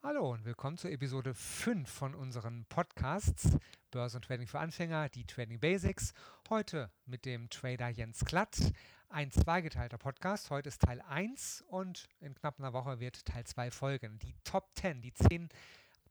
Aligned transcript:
Hallo 0.00 0.30
und 0.30 0.44
willkommen 0.44 0.78
zur 0.78 0.92
Episode 0.92 1.34
5 1.34 1.90
von 1.90 2.14
unseren 2.14 2.64
Podcasts 2.66 3.58
Börse 3.90 4.18
und 4.18 4.24
Trading 4.24 4.46
für 4.46 4.60
Anfänger, 4.60 5.08
die 5.08 5.24
Trading 5.24 5.58
Basics. 5.58 6.14
Heute 6.48 6.88
mit 7.04 7.24
dem 7.24 7.50
Trader 7.50 7.88
Jens 7.88 8.24
Klatt. 8.24 8.72
Ein 9.08 9.32
zweigeteilter 9.32 9.98
Podcast. 9.98 10.50
Heute 10.50 10.68
ist 10.68 10.82
Teil 10.82 11.00
1 11.00 11.64
und 11.66 12.08
in 12.20 12.36
knapp 12.36 12.60
einer 12.60 12.72
Woche 12.72 13.00
wird 13.00 13.26
Teil 13.26 13.44
2 13.44 13.72
folgen. 13.72 14.20
Die 14.20 14.36
Top 14.44 14.70
10, 14.76 15.02
die 15.02 15.12
10 15.12 15.48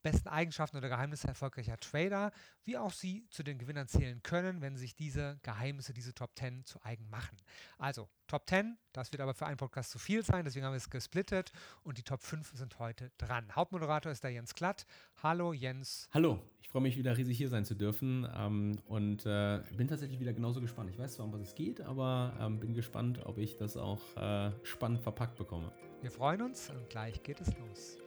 besten 0.02 0.28
Eigenschaften 0.30 0.78
oder 0.78 0.90
Geheimnisse 0.90 1.28
erfolgreicher 1.28 1.78
Trader, 1.78 2.32
wie 2.64 2.78
auch 2.78 2.92
Sie 2.92 3.28
zu 3.30 3.44
den 3.44 3.58
Gewinnern 3.58 3.88
zählen 3.88 4.22
können, 4.24 4.62
wenn 4.62 4.76
sich 4.76 4.96
diese 4.96 5.40
Geheimnisse, 5.44 5.94
diese 5.94 6.14
Top 6.14 6.32
10 6.38 6.66
zu 6.66 6.84
eigen 6.84 7.10
machen. 7.10 7.38
Also 7.78 8.10
Top 8.28 8.48
10, 8.48 8.78
das 8.94 9.12
wird 9.12 9.22
aber 9.22 9.34
für 9.34 9.46
einen 9.46 9.58
Podcast 9.58 9.92
zu 9.92 10.00
viel 10.00 10.24
sein, 10.24 10.46
deswegen 10.46 10.66
haben 10.66 10.74
wir 10.74 10.78
es 10.78 10.90
gesplittet 10.90 11.52
und 11.84 11.98
die 11.98 12.04
Top 12.04 12.22
5 12.22 12.52
sind 12.56 12.80
heute 12.80 13.12
dran. 13.18 13.56
Hauptmoderator 13.56 14.12
ist 14.12 14.24
der 14.24 14.32
Jens 14.32 14.54
Klatt. 14.54 14.86
Hallo 15.24 15.54
Jens. 15.54 16.10
Hallo, 16.14 16.40
ich 16.62 16.70
freue 16.70 16.82
mich 16.82 16.98
wieder 16.98 17.16
riesig 17.16 17.38
hier 17.38 17.50
sein 17.50 17.64
zu 17.64 17.76
dürfen 17.76 18.28
ähm, 18.36 18.80
und 18.86 19.26
äh, 19.26 19.62
bin 19.78 19.88
tatsächlich 19.88 20.20
wieder 20.20 20.34
genauso 20.34 20.60
gespannt. 20.60 20.90
Ich 20.90 20.98
weiß 20.98 21.16
zwar, 21.16 21.26
um 21.26 21.32
was 21.32 21.42
es 21.42 21.56
geht, 21.56 21.80
aber 21.80 22.34
ähm, 22.42 22.60
bin 22.60 22.74
gespannt, 22.74 23.26
ob 23.26 23.38
ich 23.38 23.56
das 23.56 23.78
auch 23.78 24.02
äh, 24.18 24.52
spannend 24.64 25.02
verpackt 25.02 25.38
bekomme. 25.38 25.72
Wir 26.02 26.12
freuen 26.12 26.42
uns 26.42 26.70
und 26.70 26.90
gleich 26.90 27.24
geht 27.24 27.40
es 27.40 27.58
los. 27.58 27.98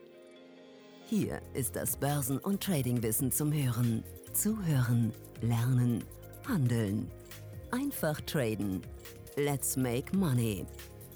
Hier 1.10 1.42
ist 1.55 1.74
das 1.74 1.96
Börsen- 1.96 2.38
und 2.38 2.62
Tradingwissen 2.62 3.32
zum 3.32 3.52
Hören. 3.52 4.05
Zuhören, 4.32 5.12
lernen, 5.41 6.05
handeln. 6.46 7.10
Einfach 7.73 8.20
traden. 8.20 8.80
Let's 9.34 9.77
make 9.77 10.16
money. 10.16 10.65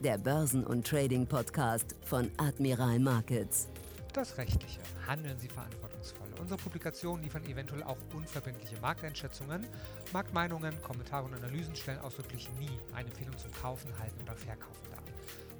Der 0.00 0.18
Börsen- 0.18 0.66
und 0.66 0.84
Trading-Podcast 0.84 1.94
von 2.02 2.28
Admiral 2.38 2.98
Markets. 2.98 3.68
Das 4.12 4.36
Rechtliche. 4.36 4.80
Handeln 5.06 5.38
Sie 5.38 5.46
verantwortungsvoll. 5.46 6.26
Unsere 6.41 6.58
Publikationen 6.58 7.22
liefern 7.22 7.44
eventuell 7.44 7.84
auch 7.84 7.98
unverbindliche 8.12 8.76
Markteinschätzungen. 8.80 9.64
Marktmeinungen, 10.12 10.74
Kommentare 10.82 11.26
und 11.26 11.34
Analysen 11.34 11.76
stellen 11.76 12.00
ausdrücklich 12.00 12.50
nie 12.58 12.80
eine 12.97 13.06
Empfehlung 13.10 13.38
zum 13.38 13.52
Kaufen, 13.52 13.97
Halten 13.97 14.20
oder 14.22 14.34
Verkaufen 14.34 14.91
dar. 14.91 15.04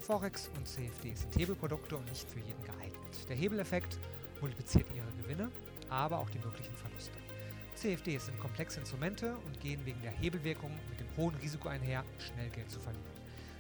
Forex 0.05 0.51
und 0.57 0.67
CFD 0.67 1.15
sind 1.15 1.35
Hebelprodukte 1.39 1.97
und 1.97 2.05
nicht 2.11 2.29
für 2.29 2.41
jeden 2.41 2.63
geeignet. 2.65 3.29
Der 3.29 3.37
Hebeleffekt 3.37 3.99
multipliziert 4.45 4.87
ihre 4.95 5.11
Gewinne, 5.23 5.51
aber 5.89 6.19
auch 6.19 6.29
die 6.29 6.39
möglichen 6.39 6.75
Verluste. 6.77 7.17
CFDs 7.77 8.27
sind 8.27 8.39
komplexe 8.39 8.79
Instrumente 8.79 9.35
und 9.47 9.59
gehen 9.61 9.81
wegen 9.87 10.01
der 10.03 10.11
Hebelwirkung 10.11 10.71
mit 10.91 11.01
dem 11.01 11.07
hohen 11.17 11.35
Risiko 11.37 11.69
einher, 11.69 12.05
schnell 12.19 12.51
Geld 12.51 12.71
zu 12.71 12.79
verlieren. 12.79 13.05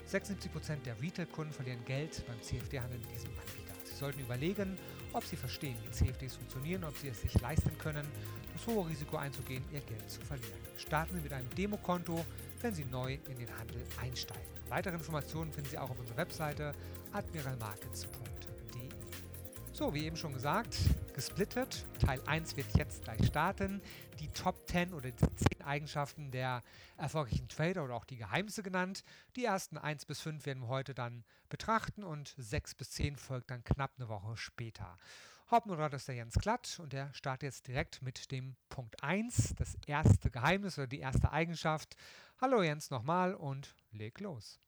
76% 0.06 0.82
der 0.84 1.00
Retail-Kunden 1.00 1.55
verlieren 1.55 1.82
Geld 1.86 2.22
beim 2.27 2.40
CFD-Handel 2.42 2.98
mit 2.98 3.10
diesem 3.10 3.30
Anbieter. 3.30 3.74
Sie 3.84 3.94
sollten 3.94 4.20
überlegen, 4.20 4.77
ob 5.14 5.24
sie 5.24 5.36
verstehen, 5.36 5.77
wie 5.86 5.90
CFDs 5.90 6.36
funktionieren, 6.36 6.84
ob 6.84 6.96
sie 6.98 7.08
es 7.08 7.22
sich 7.22 7.40
leisten 7.40 7.77
können, 7.78 8.06
das 8.52 8.66
hohe 8.66 8.86
Risiko 8.86 9.16
einzugehen, 9.16 9.64
ihr 9.72 9.80
Geld 9.80 10.10
zu 10.10 10.20
verlieren. 10.20 10.58
Starten 10.77 11.16
Sie 11.16 11.22
mit 11.22 11.32
einem 11.32 11.48
Demokonto, 11.56 12.27
wenn 12.60 12.74
Sie 12.74 12.84
neu 12.84 13.14
in 13.14 13.38
den 13.38 13.58
Handel 13.58 13.82
einsteigen. 14.02 14.44
Weitere 14.68 14.94
Informationen 14.94 15.50
finden 15.50 15.70
Sie 15.70 15.78
auch 15.78 15.88
auf 15.88 15.98
unserer 15.98 16.18
Webseite 16.18 16.72
admiralmarkets.de. 17.12 18.53
So, 19.75 19.92
wie 19.92 20.05
eben 20.05 20.17
schon 20.17 20.33
gesagt, 20.33 20.78
gesplittet. 21.14 21.84
Teil 21.98 22.20
1 22.27 22.56
wird 22.56 22.69
jetzt 22.77 23.03
gleich 23.03 23.27
starten. 23.27 23.83
Die 24.20 24.28
Top 24.28 24.69
10 24.69 24.94
oder 24.94 25.11
die 25.11 25.17
10 25.17 25.62
Eigenschaften 25.62 26.30
der 26.30 26.62
erfolgreichen 26.97 27.48
Trader 27.48 27.83
oder 27.83 27.97
auch 27.97 28.05
die 28.05 28.17
Geheimnisse 28.17 28.62
genannt. 28.62 29.02
Die 29.34 29.45
ersten 29.45 29.77
1 29.77 30.06
bis 30.06 30.20
5 30.20 30.47
werden 30.47 30.62
wir 30.62 30.69
heute 30.69 30.95
dann 30.95 31.25
betrachten 31.48 32.05
und 32.05 32.36
6 32.39 32.77
bis 32.77 32.92
10 32.92 33.17
folgt 33.17 33.50
dann 33.50 33.64
knapp 33.64 33.91
eine 33.98 34.08
Woche 34.08 34.36
später. 34.36 34.97
Hauptmoderator 35.50 35.97
ist 35.97 36.06
der 36.06 36.14
Jens 36.14 36.39
Klatt 36.39 36.78
und 36.78 36.92
der 36.92 37.12
startet 37.12 37.42
jetzt 37.42 37.67
direkt 37.67 38.00
mit 38.00 38.30
dem 38.30 38.55
Punkt 38.69 39.02
1, 39.02 39.57
das 39.57 39.77
erste 39.89 40.30
Geheimnis 40.30 40.79
oder 40.79 40.86
die 40.86 41.01
erste 41.01 41.33
Eigenschaft. 41.33 41.96
Hallo 42.40 42.63
Jens 42.63 42.90
nochmal 42.90 43.34
und 43.34 43.74
leg 43.90 44.20
los. 44.20 44.61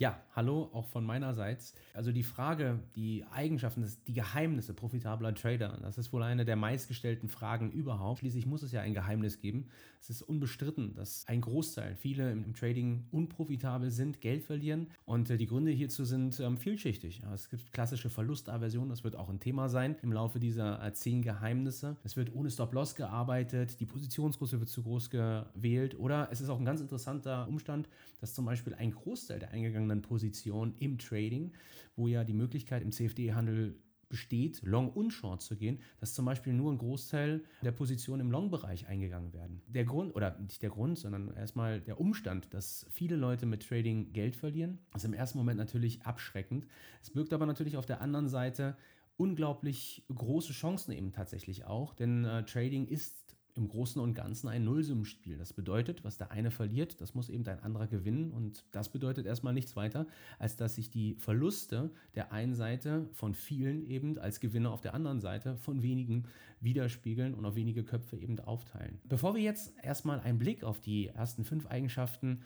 Ja, 0.00 0.22
hallo, 0.36 0.70
auch 0.72 0.86
von 0.86 1.04
meinerseits. 1.04 1.74
Also 1.92 2.12
die 2.12 2.22
Frage, 2.22 2.78
die 2.94 3.24
Eigenschaften, 3.32 3.84
die 4.06 4.12
Geheimnisse 4.12 4.72
profitabler 4.72 5.34
Trader, 5.34 5.76
das 5.82 5.98
ist 5.98 6.12
wohl 6.12 6.22
eine 6.22 6.44
der 6.44 6.54
meistgestellten 6.54 7.28
Fragen 7.28 7.72
überhaupt. 7.72 8.20
Schließlich 8.20 8.46
muss 8.46 8.62
es 8.62 8.70
ja 8.70 8.80
ein 8.80 8.94
Geheimnis 8.94 9.40
geben. 9.40 9.66
Es 10.00 10.08
ist 10.08 10.22
unbestritten, 10.22 10.94
dass 10.94 11.26
ein 11.26 11.40
Großteil, 11.40 11.96
viele 11.96 12.30
im, 12.30 12.54
Trading 12.54 13.06
unprofitabel 13.10 13.90
sind, 13.90 14.20
Geld 14.20 14.44
verlieren. 14.44 14.86
Und 15.04 15.30
äh, 15.30 15.36
die 15.36 15.48
Gründe 15.48 15.72
hierzu 15.72 16.04
sind 16.04 16.38
ähm, 16.38 16.58
vielschichtig. 16.58 17.22
Es 17.34 17.50
gibt 17.50 17.72
klassische 17.72 18.08
Verlustaversion, 18.08 18.88
das 18.88 19.02
wird 19.02 19.16
auch 19.16 19.28
ein 19.28 19.40
Thema 19.40 19.68
sein 19.68 19.96
im 20.02 20.12
Laufe 20.12 20.38
dieser 20.38 20.80
äh, 20.80 20.92
zehn 20.92 21.22
Geheimnisse. 21.22 21.96
Es 22.04 22.16
wird 22.16 22.32
ohne 22.36 22.52
Stop-Loss 22.52 22.94
gearbeitet, 22.94 23.80
die 23.80 23.86
Positionsgröße 23.86 24.60
wird 24.60 24.68
zu 24.68 24.84
groß 24.84 25.10
gewählt. 25.10 25.98
Oder 25.98 26.28
es 26.30 26.40
ist 26.40 26.50
auch 26.50 26.60
ein 26.60 26.64
ganz 26.64 26.80
interessanter 26.80 27.48
Umstand, 27.48 27.88
dass 28.20 28.32
zum 28.32 28.44
Beispiel 28.44 28.74
ein 28.74 28.92
Großteil 28.92 29.40
der 29.40 29.50
eingegangenen 29.50 29.87
vorrangenden 29.88 30.02
Position 30.02 30.74
im 30.78 30.98
Trading, 30.98 31.52
wo 31.96 32.08
ja 32.08 32.24
die 32.24 32.34
Möglichkeit 32.34 32.82
im 32.82 32.92
CFD-Handel 32.92 33.76
besteht, 34.08 34.62
Long 34.62 34.90
und 34.90 35.10
Short 35.10 35.42
zu 35.42 35.54
gehen, 35.54 35.80
dass 36.00 36.14
zum 36.14 36.24
Beispiel 36.24 36.54
nur 36.54 36.72
ein 36.72 36.78
Großteil 36.78 37.44
der 37.62 37.72
Positionen 37.72 38.22
im 38.22 38.30
Long-Bereich 38.30 38.88
eingegangen 38.88 39.34
werden. 39.34 39.60
Der 39.66 39.84
Grund, 39.84 40.16
oder 40.16 40.38
nicht 40.38 40.62
der 40.62 40.70
Grund, 40.70 40.98
sondern 40.98 41.34
erstmal 41.36 41.82
der 41.82 42.00
Umstand, 42.00 42.54
dass 42.54 42.86
viele 42.90 43.16
Leute 43.16 43.44
mit 43.44 43.68
Trading 43.68 44.14
Geld 44.14 44.34
verlieren, 44.34 44.78
ist 44.94 45.04
im 45.04 45.12
ersten 45.12 45.36
Moment 45.36 45.58
natürlich 45.58 46.02
abschreckend. 46.02 46.66
Es 47.02 47.10
birgt 47.10 47.34
aber 47.34 47.44
natürlich 47.44 47.76
auf 47.76 47.84
der 47.84 48.00
anderen 48.00 48.28
Seite 48.28 48.78
unglaublich 49.18 50.04
große 50.14 50.52
Chancen 50.52 50.92
eben 50.92 51.12
tatsächlich 51.12 51.66
auch, 51.66 51.92
denn 51.92 52.24
äh, 52.24 52.44
Trading 52.44 52.86
ist 52.86 53.27
im 53.58 53.68
Großen 53.68 54.00
und 54.00 54.14
Ganzen 54.14 54.48
ein 54.48 54.64
Nullsummenspiel. 54.64 55.36
Das 55.36 55.52
bedeutet, 55.52 56.04
was 56.04 56.16
der 56.16 56.30
eine 56.30 56.50
verliert, 56.50 57.00
das 57.00 57.14
muss 57.14 57.28
eben 57.28 57.46
ein 57.46 57.60
anderer 57.60 57.86
gewinnen. 57.86 58.30
Und 58.30 58.64
das 58.72 58.88
bedeutet 58.88 59.26
erstmal 59.26 59.52
nichts 59.52 59.76
weiter, 59.76 60.06
als 60.38 60.56
dass 60.56 60.76
sich 60.76 60.90
die 60.90 61.16
Verluste 61.16 61.90
der 62.14 62.32
einen 62.32 62.54
Seite 62.54 63.08
von 63.12 63.34
vielen 63.34 63.84
eben 63.84 64.18
als 64.18 64.40
Gewinner 64.40 64.72
auf 64.72 64.80
der 64.80 64.94
anderen 64.94 65.20
Seite 65.20 65.56
von 65.58 65.82
wenigen 65.82 66.24
widerspiegeln 66.60 67.34
und 67.34 67.44
auf 67.44 67.54
wenige 67.54 67.84
Köpfe 67.84 68.16
eben 68.16 68.38
aufteilen. 68.40 69.00
Bevor 69.04 69.34
wir 69.34 69.42
jetzt 69.42 69.74
erstmal 69.82 70.20
einen 70.20 70.38
Blick 70.38 70.64
auf 70.64 70.80
die 70.80 71.08
ersten 71.08 71.44
fünf 71.44 71.66
Eigenschaften 71.66 72.40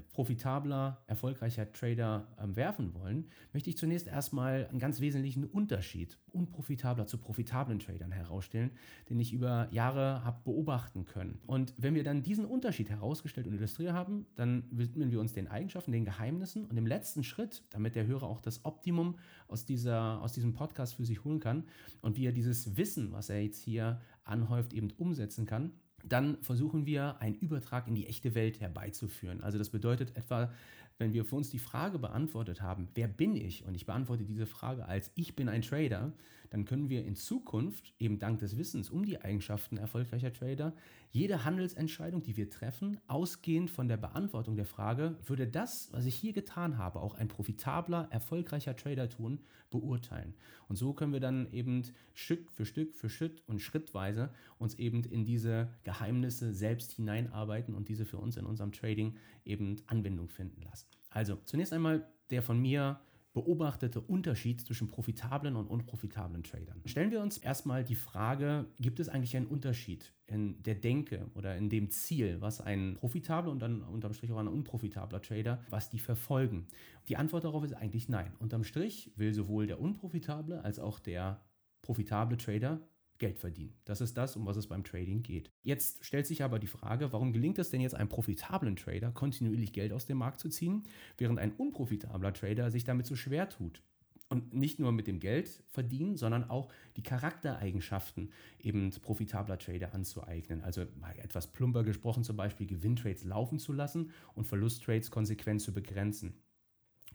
profitabler, 0.00 1.02
erfolgreicher 1.06 1.72
Trader 1.72 2.28
ähm, 2.40 2.56
werfen 2.56 2.94
wollen, 2.94 3.28
möchte 3.52 3.70
ich 3.70 3.76
zunächst 3.76 4.06
erstmal 4.06 4.66
einen 4.66 4.78
ganz 4.78 5.00
wesentlichen 5.00 5.44
Unterschied 5.44 6.18
unprofitabler 6.32 7.06
zu 7.06 7.18
profitablen 7.18 7.78
Tradern 7.78 8.12
herausstellen, 8.12 8.72
den 9.08 9.20
ich 9.20 9.32
über 9.32 9.68
Jahre 9.70 10.24
habe 10.24 10.40
beobachten 10.44 11.04
können. 11.04 11.40
Und 11.46 11.74
wenn 11.76 11.94
wir 11.94 12.04
dann 12.04 12.22
diesen 12.22 12.44
Unterschied 12.44 12.90
herausgestellt 12.90 13.46
und 13.46 13.54
illustriert 13.54 13.92
haben, 13.92 14.26
dann 14.34 14.64
widmen 14.70 15.10
wir 15.10 15.20
uns 15.20 15.32
den 15.32 15.48
Eigenschaften, 15.48 15.92
den 15.92 16.04
Geheimnissen 16.04 16.66
und 16.66 16.76
im 16.76 16.86
letzten 16.86 17.24
Schritt, 17.24 17.62
damit 17.70 17.94
der 17.94 18.06
Hörer 18.06 18.26
auch 18.26 18.40
das 18.40 18.64
Optimum 18.64 19.16
aus, 19.48 19.64
dieser, 19.64 20.20
aus 20.22 20.32
diesem 20.32 20.52
Podcast 20.52 20.94
für 20.96 21.04
sich 21.04 21.24
holen 21.24 21.40
kann 21.40 21.64
und 22.00 22.16
wie 22.16 22.26
er 22.26 22.32
dieses 22.32 22.76
Wissen, 22.76 23.12
was 23.12 23.30
er 23.30 23.42
jetzt 23.42 23.62
hier 23.62 24.00
anhäuft, 24.24 24.72
eben 24.72 24.90
umsetzen 24.96 25.46
kann, 25.46 25.72
dann 26.08 26.38
versuchen 26.42 26.86
wir 26.86 27.20
einen 27.20 27.34
Übertrag 27.36 27.88
in 27.88 27.94
die 27.94 28.06
echte 28.06 28.34
Welt 28.34 28.60
herbeizuführen. 28.60 29.42
Also 29.42 29.58
das 29.58 29.70
bedeutet 29.70 30.16
etwa, 30.16 30.52
wenn 30.98 31.12
wir 31.12 31.24
für 31.24 31.36
uns 31.36 31.50
die 31.50 31.58
Frage 31.58 31.98
beantwortet 31.98 32.60
haben, 32.62 32.88
wer 32.94 33.08
bin 33.08 33.36
ich? 33.36 33.64
Und 33.64 33.74
ich 33.74 33.86
beantworte 33.86 34.24
diese 34.24 34.46
Frage 34.46 34.86
als 34.86 35.10
ich 35.14 35.34
bin 35.34 35.48
ein 35.48 35.62
Trader, 35.62 36.12
dann 36.54 36.66
können 36.66 36.88
wir 36.88 37.04
in 37.04 37.16
Zukunft 37.16 37.94
eben 37.98 38.20
dank 38.20 38.38
des 38.38 38.56
Wissens 38.56 38.88
um 38.88 39.04
die 39.04 39.20
Eigenschaften 39.20 39.76
erfolgreicher 39.76 40.32
Trader 40.32 40.72
jede 41.10 41.44
Handelsentscheidung, 41.44 42.22
die 42.22 42.36
wir 42.36 42.48
treffen, 42.48 43.00
ausgehend 43.08 43.70
von 43.70 43.88
der 43.88 43.96
Beantwortung 43.96 44.54
der 44.54 44.64
Frage, 44.64 45.16
würde 45.26 45.48
das, 45.48 45.88
was 45.90 46.06
ich 46.06 46.14
hier 46.14 46.32
getan 46.32 46.78
habe, 46.78 47.00
auch 47.00 47.14
ein 47.14 47.26
profitabler, 47.26 48.06
erfolgreicher 48.12 48.76
Trader 48.76 49.08
tun, 49.08 49.40
beurteilen. 49.70 50.34
Und 50.68 50.76
so 50.76 50.92
können 50.92 51.12
wir 51.12 51.18
dann 51.18 51.50
eben 51.50 51.82
Stück 52.12 52.52
für 52.52 52.64
Stück 52.64 52.94
für 52.94 53.08
Schritt 53.08 53.42
und 53.48 53.58
schrittweise 53.58 54.32
uns 54.56 54.76
eben 54.76 55.02
in 55.02 55.24
diese 55.24 55.70
Geheimnisse 55.82 56.52
selbst 56.52 56.92
hineinarbeiten 56.92 57.74
und 57.74 57.88
diese 57.88 58.04
für 58.04 58.18
uns 58.18 58.36
in 58.36 58.46
unserem 58.46 58.70
Trading 58.70 59.16
eben 59.44 59.82
Anwendung 59.88 60.28
finden 60.28 60.62
lassen. 60.62 60.86
Also 61.10 61.36
zunächst 61.46 61.72
einmal 61.72 62.06
der 62.30 62.42
von 62.42 62.60
mir 62.60 63.00
beobachtete 63.34 64.00
Unterschied 64.00 64.60
zwischen 64.60 64.88
profitablen 64.88 65.56
und 65.56 65.66
unprofitablen 65.66 66.44
Tradern. 66.44 66.80
Stellen 66.86 67.10
wir 67.10 67.20
uns 67.20 67.36
erstmal 67.36 67.84
die 67.84 67.96
Frage, 67.96 68.66
gibt 68.78 69.00
es 69.00 69.08
eigentlich 69.08 69.36
einen 69.36 69.46
Unterschied 69.46 70.14
in 70.26 70.62
der 70.62 70.76
Denke 70.76 71.26
oder 71.34 71.56
in 71.56 71.68
dem 71.68 71.90
Ziel, 71.90 72.40
was 72.40 72.60
ein 72.60 72.94
profitabler 72.94 73.50
und 73.50 73.60
dann 73.60 73.82
unterm 73.82 74.14
Strich 74.14 74.32
auch 74.32 74.38
ein 74.38 74.48
unprofitabler 74.48 75.20
Trader, 75.20 75.60
was 75.68 75.90
die 75.90 75.98
verfolgen? 75.98 76.68
Die 77.08 77.16
Antwort 77.16 77.44
darauf 77.44 77.64
ist 77.64 77.74
eigentlich 77.74 78.08
nein. 78.08 78.32
Unterm 78.38 78.62
Strich 78.62 79.12
will 79.16 79.34
sowohl 79.34 79.66
der 79.66 79.80
unprofitable 79.80 80.62
als 80.62 80.78
auch 80.78 81.00
der 81.00 81.40
profitable 81.82 82.36
Trader 82.36 82.80
Geld 83.24 83.38
verdienen. 83.38 83.72
Das 83.86 84.02
ist 84.02 84.18
das, 84.18 84.36
um 84.36 84.44
was 84.44 84.58
es 84.58 84.66
beim 84.66 84.84
Trading 84.84 85.22
geht. 85.22 85.50
Jetzt 85.62 86.04
stellt 86.04 86.26
sich 86.26 86.42
aber 86.42 86.58
die 86.58 86.66
Frage, 86.66 87.10
warum 87.10 87.32
gelingt 87.32 87.58
es 87.58 87.70
denn 87.70 87.80
jetzt 87.80 87.94
einem 87.94 88.10
profitablen 88.10 88.76
Trader, 88.76 89.12
kontinuierlich 89.12 89.72
Geld 89.72 89.94
aus 89.94 90.04
dem 90.04 90.18
Markt 90.18 90.40
zu 90.40 90.50
ziehen, 90.50 90.84
während 91.16 91.38
ein 91.38 91.52
unprofitabler 91.52 92.34
Trader 92.34 92.70
sich 92.70 92.84
damit 92.84 93.06
so 93.06 93.16
schwer 93.16 93.48
tut? 93.48 93.82
und 94.30 94.54
nicht 94.54 94.78
nur 94.78 94.90
mit 94.90 95.06
dem 95.06 95.20
Geld 95.20 95.62
verdienen, 95.68 96.16
sondern 96.16 96.48
auch 96.50 96.70
die 96.96 97.02
Charaktereigenschaften 97.02 98.32
eben 98.58 98.90
profitabler 98.90 99.58
Trader 99.58 99.94
anzueignen. 99.94 100.62
Also 100.62 100.86
mal 100.98 101.14
etwas 101.18 101.46
plumper 101.46 101.84
gesprochen 101.84 102.24
zum 102.24 102.36
Beispiel 102.36 102.66
Gewinntrades 102.66 103.24
laufen 103.24 103.58
zu 103.58 103.72
lassen 103.72 104.10
und 104.34 104.46
Verlusttrades 104.46 105.10
konsequent 105.10 105.60
zu 105.60 105.72
begrenzen. 105.72 106.34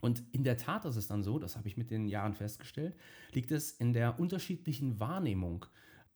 Und 0.00 0.22
in 0.32 0.44
der 0.44 0.56
Tat 0.56 0.84
ist 0.86 0.96
es 0.96 1.08
dann 1.08 1.22
so, 1.22 1.38
das 1.38 1.56
habe 1.56 1.68
ich 1.68 1.76
mit 1.76 1.90
den 1.90 2.08
Jahren 2.08 2.32
festgestellt, 2.34 2.96
liegt 3.32 3.50
es 3.50 3.72
in 3.72 3.92
der 3.92 4.18
unterschiedlichen 4.18 4.98
Wahrnehmung 4.98 5.66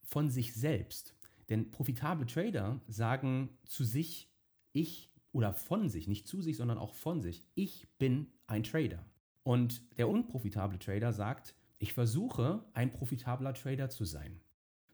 von 0.04 0.30
sich 0.30 0.54
selbst. 0.54 1.14
Denn 1.48 1.70
profitable 1.70 2.26
Trader 2.26 2.80
sagen 2.86 3.50
zu 3.64 3.84
sich, 3.84 4.30
ich 4.72 5.10
oder 5.32 5.52
von 5.52 5.88
sich, 5.88 6.06
nicht 6.06 6.28
zu 6.28 6.40
sich, 6.40 6.56
sondern 6.56 6.78
auch 6.78 6.94
von 6.94 7.20
sich, 7.20 7.44
ich 7.54 7.88
bin 7.98 8.28
ein 8.46 8.62
Trader. 8.62 9.04
Und 9.42 9.98
der 9.98 10.08
unprofitable 10.08 10.78
Trader 10.78 11.12
sagt, 11.12 11.54
ich 11.78 11.92
versuche 11.92 12.64
ein 12.72 12.92
profitabler 12.92 13.52
Trader 13.52 13.90
zu 13.90 14.04
sein. 14.04 14.40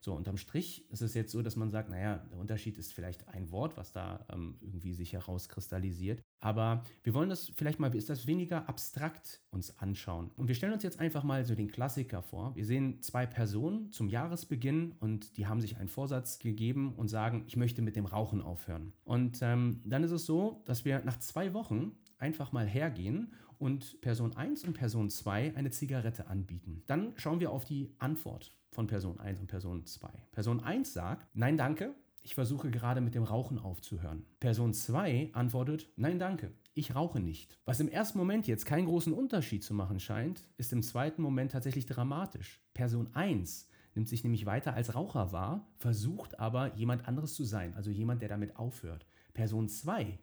So, 0.02 0.14
unterm 0.14 0.38
Strich 0.38 0.90
ist 0.90 1.02
es 1.02 1.12
jetzt 1.12 1.30
so, 1.30 1.42
dass 1.42 1.56
man 1.56 1.70
sagt, 1.70 1.90
naja, 1.90 2.24
der 2.30 2.38
Unterschied 2.38 2.78
ist 2.78 2.94
vielleicht 2.94 3.28
ein 3.28 3.50
Wort, 3.50 3.76
was 3.76 3.92
da 3.92 4.24
ähm, 4.32 4.56
irgendwie 4.62 4.94
sich 4.94 5.12
herauskristallisiert. 5.12 6.22
Aber 6.40 6.84
wir 7.02 7.12
wollen 7.12 7.28
das 7.28 7.52
vielleicht 7.54 7.78
mal, 7.78 7.94
ist 7.94 8.08
das 8.08 8.26
weniger 8.26 8.66
abstrakt 8.66 9.42
uns 9.50 9.78
anschauen. 9.78 10.30
Und 10.36 10.48
wir 10.48 10.54
stellen 10.54 10.72
uns 10.72 10.82
jetzt 10.82 10.98
einfach 10.98 11.22
mal 11.22 11.44
so 11.44 11.54
den 11.54 11.68
Klassiker 11.68 12.22
vor. 12.22 12.56
Wir 12.56 12.64
sehen 12.64 13.02
zwei 13.02 13.26
Personen 13.26 13.92
zum 13.92 14.08
Jahresbeginn 14.08 14.92
und 15.00 15.36
die 15.36 15.46
haben 15.46 15.60
sich 15.60 15.76
einen 15.76 15.88
Vorsatz 15.88 16.38
gegeben 16.38 16.94
und 16.94 17.08
sagen, 17.08 17.44
ich 17.46 17.56
möchte 17.56 17.82
mit 17.82 17.94
dem 17.94 18.06
Rauchen 18.06 18.40
aufhören. 18.40 18.94
Und 19.04 19.40
ähm, 19.42 19.82
dann 19.84 20.02
ist 20.02 20.12
es 20.12 20.24
so, 20.24 20.62
dass 20.64 20.86
wir 20.86 21.04
nach 21.04 21.18
zwei 21.18 21.52
Wochen 21.52 21.92
einfach 22.16 22.52
mal 22.52 22.66
hergehen 22.66 23.34
und 23.58 24.00
Person 24.00 24.34
1 24.34 24.64
und 24.64 24.72
Person 24.72 25.10
2 25.10 25.56
eine 25.56 25.70
Zigarette 25.70 26.28
anbieten. 26.28 26.82
Dann 26.86 27.12
schauen 27.16 27.40
wir 27.40 27.50
auf 27.50 27.66
die 27.66 27.94
Antwort 27.98 28.56
von 28.70 28.86
Person 28.86 29.18
1 29.18 29.40
und 29.40 29.46
Person 29.46 29.84
2. 29.84 30.08
Person 30.32 30.60
1 30.60 30.92
sagt, 30.92 31.28
nein 31.34 31.56
danke, 31.56 31.94
ich 32.22 32.34
versuche 32.34 32.70
gerade 32.70 33.00
mit 33.00 33.14
dem 33.14 33.22
Rauchen 33.22 33.58
aufzuhören. 33.58 34.26
Person 34.40 34.74
2 34.74 35.30
antwortet, 35.32 35.88
nein 35.96 36.18
danke, 36.18 36.52
ich 36.74 36.94
rauche 36.94 37.20
nicht. 37.20 37.58
Was 37.64 37.80
im 37.80 37.88
ersten 37.88 38.18
Moment 38.18 38.46
jetzt 38.46 38.66
keinen 38.66 38.86
großen 38.86 39.12
Unterschied 39.12 39.64
zu 39.64 39.74
machen 39.74 40.00
scheint, 40.00 40.44
ist 40.56 40.72
im 40.72 40.82
zweiten 40.82 41.22
Moment 41.22 41.52
tatsächlich 41.52 41.86
dramatisch. 41.86 42.60
Person 42.74 43.08
1 43.14 43.68
nimmt 43.94 44.08
sich 44.08 44.22
nämlich 44.22 44.46
weiter 44.46 44.74
als 44.74 44.94
Raucher 44.94 45.32
wahr, 45.32 45.66
versucht 45.78 46.38
aber 46.38 46.74
jemand 46.76 47.08
anderes 47.08 47.34
zu 47.34 47.44
sein, 47.44 47.74
also 47.74 47.90
jemand, 47.90 48.22
der 48.22 48.28
damit 48.28 48.56
aufhört. 48.56 49.06
Person 49.34 49.68
2 49.68 50.18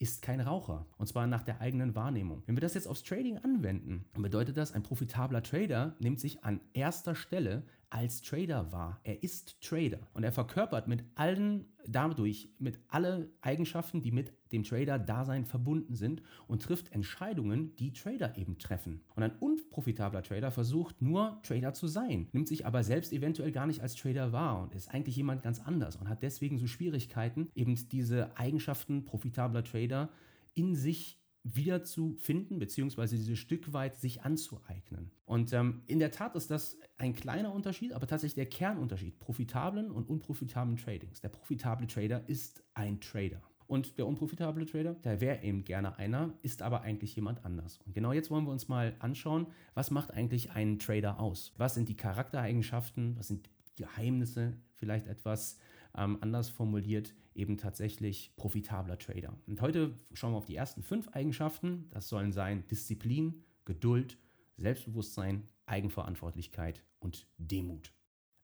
ist 0.00 0.22
kein 0.22 0.40
Raucher. 0.40 0.86
Und 0.96 1.08
zwar 1.08 1.26
nach 1.26 1.42
der 1.42 1.60
eigenen 1.60 1.94
Wahrnehmung. 1.94 2.42
Wenn 2.46 2.56
wir 2.56 2.62
das 2.62 2.72
jetzt 2.74 2.88
aufs 2.88 3.02
Trading 3.02 3.36
anwenden, 3.38 4.06
dann 4.14 4.22
bedeutet 4.22 4.56
das, 4.56 4.72
ein 4.72 4.82
profitabler 4.82 5.42
Trader 5.42 5.94
nimmt 5.98 6.18
sich 6.18 6.42
an 6.42 6.60
erster 6.72 7.14
Stelle 7.14 7.64
als 7.90 8.22
Trader 8.22 8.72
wahr. 8.72 9.00
Er 9.04 9.22
ist 9.22 9.60
Trader 9.60 10.00
und 10.14 10.24
er 10.24 10.32
verkörpert 10.32 10.88
mit 10.88 11.04
allen 11.16 11.66
dadurch 11.86 12.48
mit 12.58 12.78
alle 12.88 13.30
Eigenschaften, 13.40 14.02
die 14.02 14.12
mit 14.12 14.32
dem 14.52 14.64
Trader-Dasein 14.64 15.44
verbunden 15.44 15.94
sind 15.94 16.22
und 16.46 16.62
trifft 16.62 16.92
Entscheidungen, 16.92 17.74
die 17.76 17.92
Trader 17.92 18.36
eben 18.36 18.58
treffen. 18.58 19.02
Und 19.14 19.22
ein 19.22 19.36
unprofitabler 19.38 20.22
Trader 20.22 20.50
versucht 20.50 21.00
nur 21.02 21.40
Trader 21.42 21.72
zu 21.72 21.86
sein, 21.86 22.28
nimmt 22.32 22.48
sich 22.48 22.66
aber 22.66 22.82
selbst 22.82 23.12
eventuell 23.12 23.52
gar 23.52 23.66
nicht 23.66 23.80
als 23.80 23.94
Trader 23.94 24.32
wahr 24.32 24.62
und 24.62 24.74
ist 24.74 24.92
eigentlich 24.92 25.16
jemand 25.16 25.42
ganz 25.42 25.60
anders 25.60 25.96
und 25.96 26.08
hat 26.08 26.22
deswegen 26.22 26.58
so 26.58 26.66
Schwierigkeiten, 26.66 27.48
eben 27.54 27.74
diese 27.88 28.36
Eigenschaften 28.36 29.04
profitabler 29.04 29.64
Trader 29.64 30.10
in 30.54 30.74
sich 30.74 31.19
wieder 31.42 31.82
zu 31.84 32.16
finden, 32.18 32.58
beziehungsweise 32.58 33.16
dieses 33.16 33.38
Stück 33.38 33.72
weit 33.72 33.96
sich 33.96 34.22
anzueignen. 34.22 35.10
Und 35.24 35.52
ähm, 35.52 35.82
in 35.86 35.98
der 35.98 36.10
Tat 36.10 36.36
ist 36.36 36.50
das 36.50 36.78
ein 36.98 37.14
kleiner 37.14 37.52
Unterschied, 37.52 37.92
aber 37.92 38.06
tatsächlich 38.06 38.34
der 38.34 38.46
Kernunterschied 38.46 39.18
profitablen 39.18 39.90
und 39.90 40.08
unprofitablen 40.08 40.76
Tradings. 40.76 41.20
Der 41.20 41.30
profitable 41.30 41.86
Trader 41.86 42.28
ist 42.28 42.62
ein 42.74 43.00
Trader. 43.00 43.42
Und 43.70 43.98
der 43.98 44.06
unprofitable 44.08 44.66
Trader, 44.66 44.94
der 44.94 45.20
wäre 45.20 45.44
eben 45.44 45.62
gerne 45.62 45.96
einer, 45.96 46.34
ist 46.42 46.60
aber 46.60 46.80
eigentlich 46.80 47.14
jemand 47.14 47.44
anders. 47.44 47.78
Und 47.86 47.94
genau 47.94 48.12
jetzt 48.12 48.28
wollen 48.28 48.44
wir 48.44 48.50
uns 48.50 48.66
mal 48.66 48.96
anschauen, 48.98 49.46
was 49.74 49.92
macht 49.92 50.12
eigentlich 50.12 50.50
einen 50.50 50.80
Trader 50.80 51.20
aus? 51.20 51.54
Was 51.56 51.74
sind 51.74 51.88
die 51.88 51.96
Charaktereigenschaften? 51.96 53.16
Was 53.16 53.28
sind 53.28 53.48
Geheimnisse? 53.76 54.56
Vielleicht 54.74 55.06
etwas 55.06 55.56
ähm, 55.96 56.18
anders 56.20 56.48
formuliert, 56.48 57.14
eben 57.34 57.56
tatsächlich 57.56 58.32
profitabler 58.36 58.98
Trader. 58.98 59.34
Und 59.46 59.60
heute 59.60 59.94
schauen 60.12 60.32
wir 60.32 60.38
auf 60.38 60.44
die 60.46 60.56
ersten 60.56 60.82
fünf 60.82 61.08
Eigenschaften. 61.08 61.88
Das 61.90 62.08
sollen 62.08 62.32
sein 62.32 62.66
Disziplin, 62.68 63.42
Geduld, 63.64 64.18
Selbstbewusstsein, 64.56 65.48
Eigenverantwortlichkeit 65.66 66.82
und 66.98 67.26
Demut. 67.38 67.92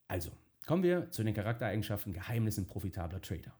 Also, 0.07 0.31
kommen 0.65 0.83
wir 0.83 1.11
zu 1.11 1.23
den 1.23 1.33
Charaktereigenschaften 1.33 2.13
Geheimnissen 2.13 2.65
profitabler 2.65 3.21
Trader. 3.21 3.53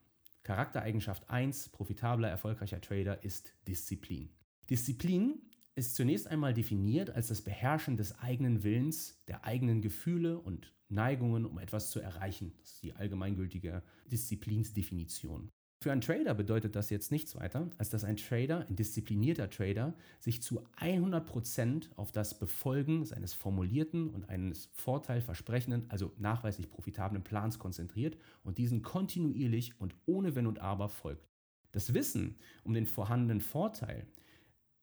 Charaktereigenschaft 0.44 1.30
1 1.30 1.70
profitabler, 1.70 2.30
erfolgreicher 2.30 2.80
Trader 2.80 3.24
ist 3.24 3.54
Disziplin. 3.68 4.30
Disziplin 4.70 5.42
ist 5.78 5.96
zunächst 5.96 6.28
einmal 6.28 6.54
definiert 6.54 7.12
als 7.12 7.28
das 7.28 7.42
Beherrschen 7.42 7.98
des 7.98 8.18
eigenen 8.20 8.64
Willens, 8.64 9.22
der 9.28 9.46
eigenen 9.46 9.82
Gefühle 9.82 10.40
und 10.40 10.74
Neigungen, 10.90 11.46
um 11.46 11.60
etwas 11.60 11.92
zu 11.92 12.00
erreichen. 12.00 12.54
Das 12.60 12.72
ist 12.72 12.84
die 12.84 12.94
allgemeingültige 12.94 13.84
Disziplinsdefinition. 14.12 15.52
Für 15.84 15.92
einen 15.92 16.02
Trader 16.02 16.34
bedeutet 16.34 16.76
das 16.76 16.90
jetzt 16.90 17.12
nichts 17.12 17.36
weiter, 17.36 17.70
als 17.78 17.92
dass 17.92 18.04
ein 18.04 18.18
Trader, 18.18 18.66
ein 18.68 18.76
disziplinierter 18.76 19.52
Trader, 19.52 19.94
sich 20.20 20.42
zu 20.42 20.66
100% 20.82 21.96
auf 21.96 22.12
das 22.12 22.40
Befolgen 22.40 23.06
seines 23.06 23.36
formulierten 23.36 24.10
und 24.10 24.28
eines 24.30 24.72
vorteilversprechenden, 24.74 25.86
also 25.90 26.12
nachweislich 26.18 26.72
profitablen 26.72 27.24
Plans 27.24 27.60
konzentriert 27.60 28.18
und 28.44 28.58
diesen 28.58 28.82
kontinuierlich 28.82 29.80
und 29.80 29.94
ohne 30.08 30.34
Wenn 30.34 30.48
und 30.48 30.58
Aber 30.58 30.90
folgt. 30.90 31.30
Das 31.72 31.94
Wissen 31.94 32.40
um 32.64 32.74
den 32.74 32.88
vorhandenen 32.88 33.42
Vorteil 33.42 34.08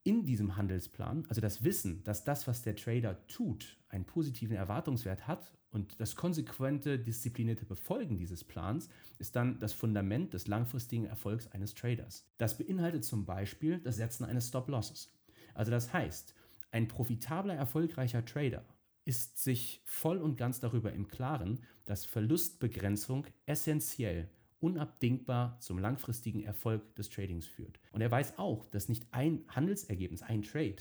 in 0.05 0.25
diesem 0.25 0.57
Handelsplan, 0.57 1.25
also 1.29 1.41
das 1.41 1.65
Wissen, 1.65 2.05
dass 2.05 2.25
das, 2.25 2.47
was 2.47 2.63
der 2.63 2.77
Trader 2.77 3.27
tut, 3.27 3.77
einen 3.89 4.05
positiven 4.05 4.57
Erwartungswert 4.57 5.27
hat 5.27 5.53
und 5.71 5.99
das 5.99 6.15
konsequente, 6.15 6.99
disziplinierte 6.99 7.65
Befolgen 7.65 8.17
dieses 8.17 8.45
Plans 8.45 8.89
ist 9.19 9.35
dann 9.35 9.59
das 9.59 9.73
Fundament 9.73 10.33
des 10.33 10.47
langfristigen 10.47 11.07
Erfolgs 11.07 11.49
eines 11.49 11.75
Traders. 11.75 12.27
Das 12.39 12.57
beinhaltet 12.57 13.05
zum 13.05 13.25
Beispiel 13.25 13.81
das 13.81 13.97
Setzen 13.97 14.25
eines 14.25 14.49
Stop-Losses. 14.49 15.13
Also 15.55 15.71
das 15.71 15.93
heißt, 15.93 16.35
ein 16.71 16.87
profitabler, 16.87 17.55
erfolgreicher 17.55 18.25
Trader 18.25 18.65
ist 19.05 19.43
sich 19.43 19.83
voll 19.85 20.19
und 20.19 20.37
ganz 20.37 20.61
darüber 20.61 20.93
im 20.93 21.09
Klaren, 21.09 21.61
dass 21.85 22.05
Verlustbegrenzung 22.05 23.27
essentiell 23.47 24.29
unabdingbar 24.65 25.61
zum 25.61 25.79
langfristigen 25.79 26.43
Erfolg 26.43 26.95
des 26.97 27.11
Tradings 27.11 27.47
führt. 27.47 27.79
Und 27.93 28.01
er 28.01 28.11
weiß 28.11 28.39
auch, 28.39 28.65
dass 28.65 28.89
nicht 28.89 29.07
ein 29.11 29.45
Handelsergebnis, 29.49 30.23
ein 30.23 30.43
Trade 30.43 30.77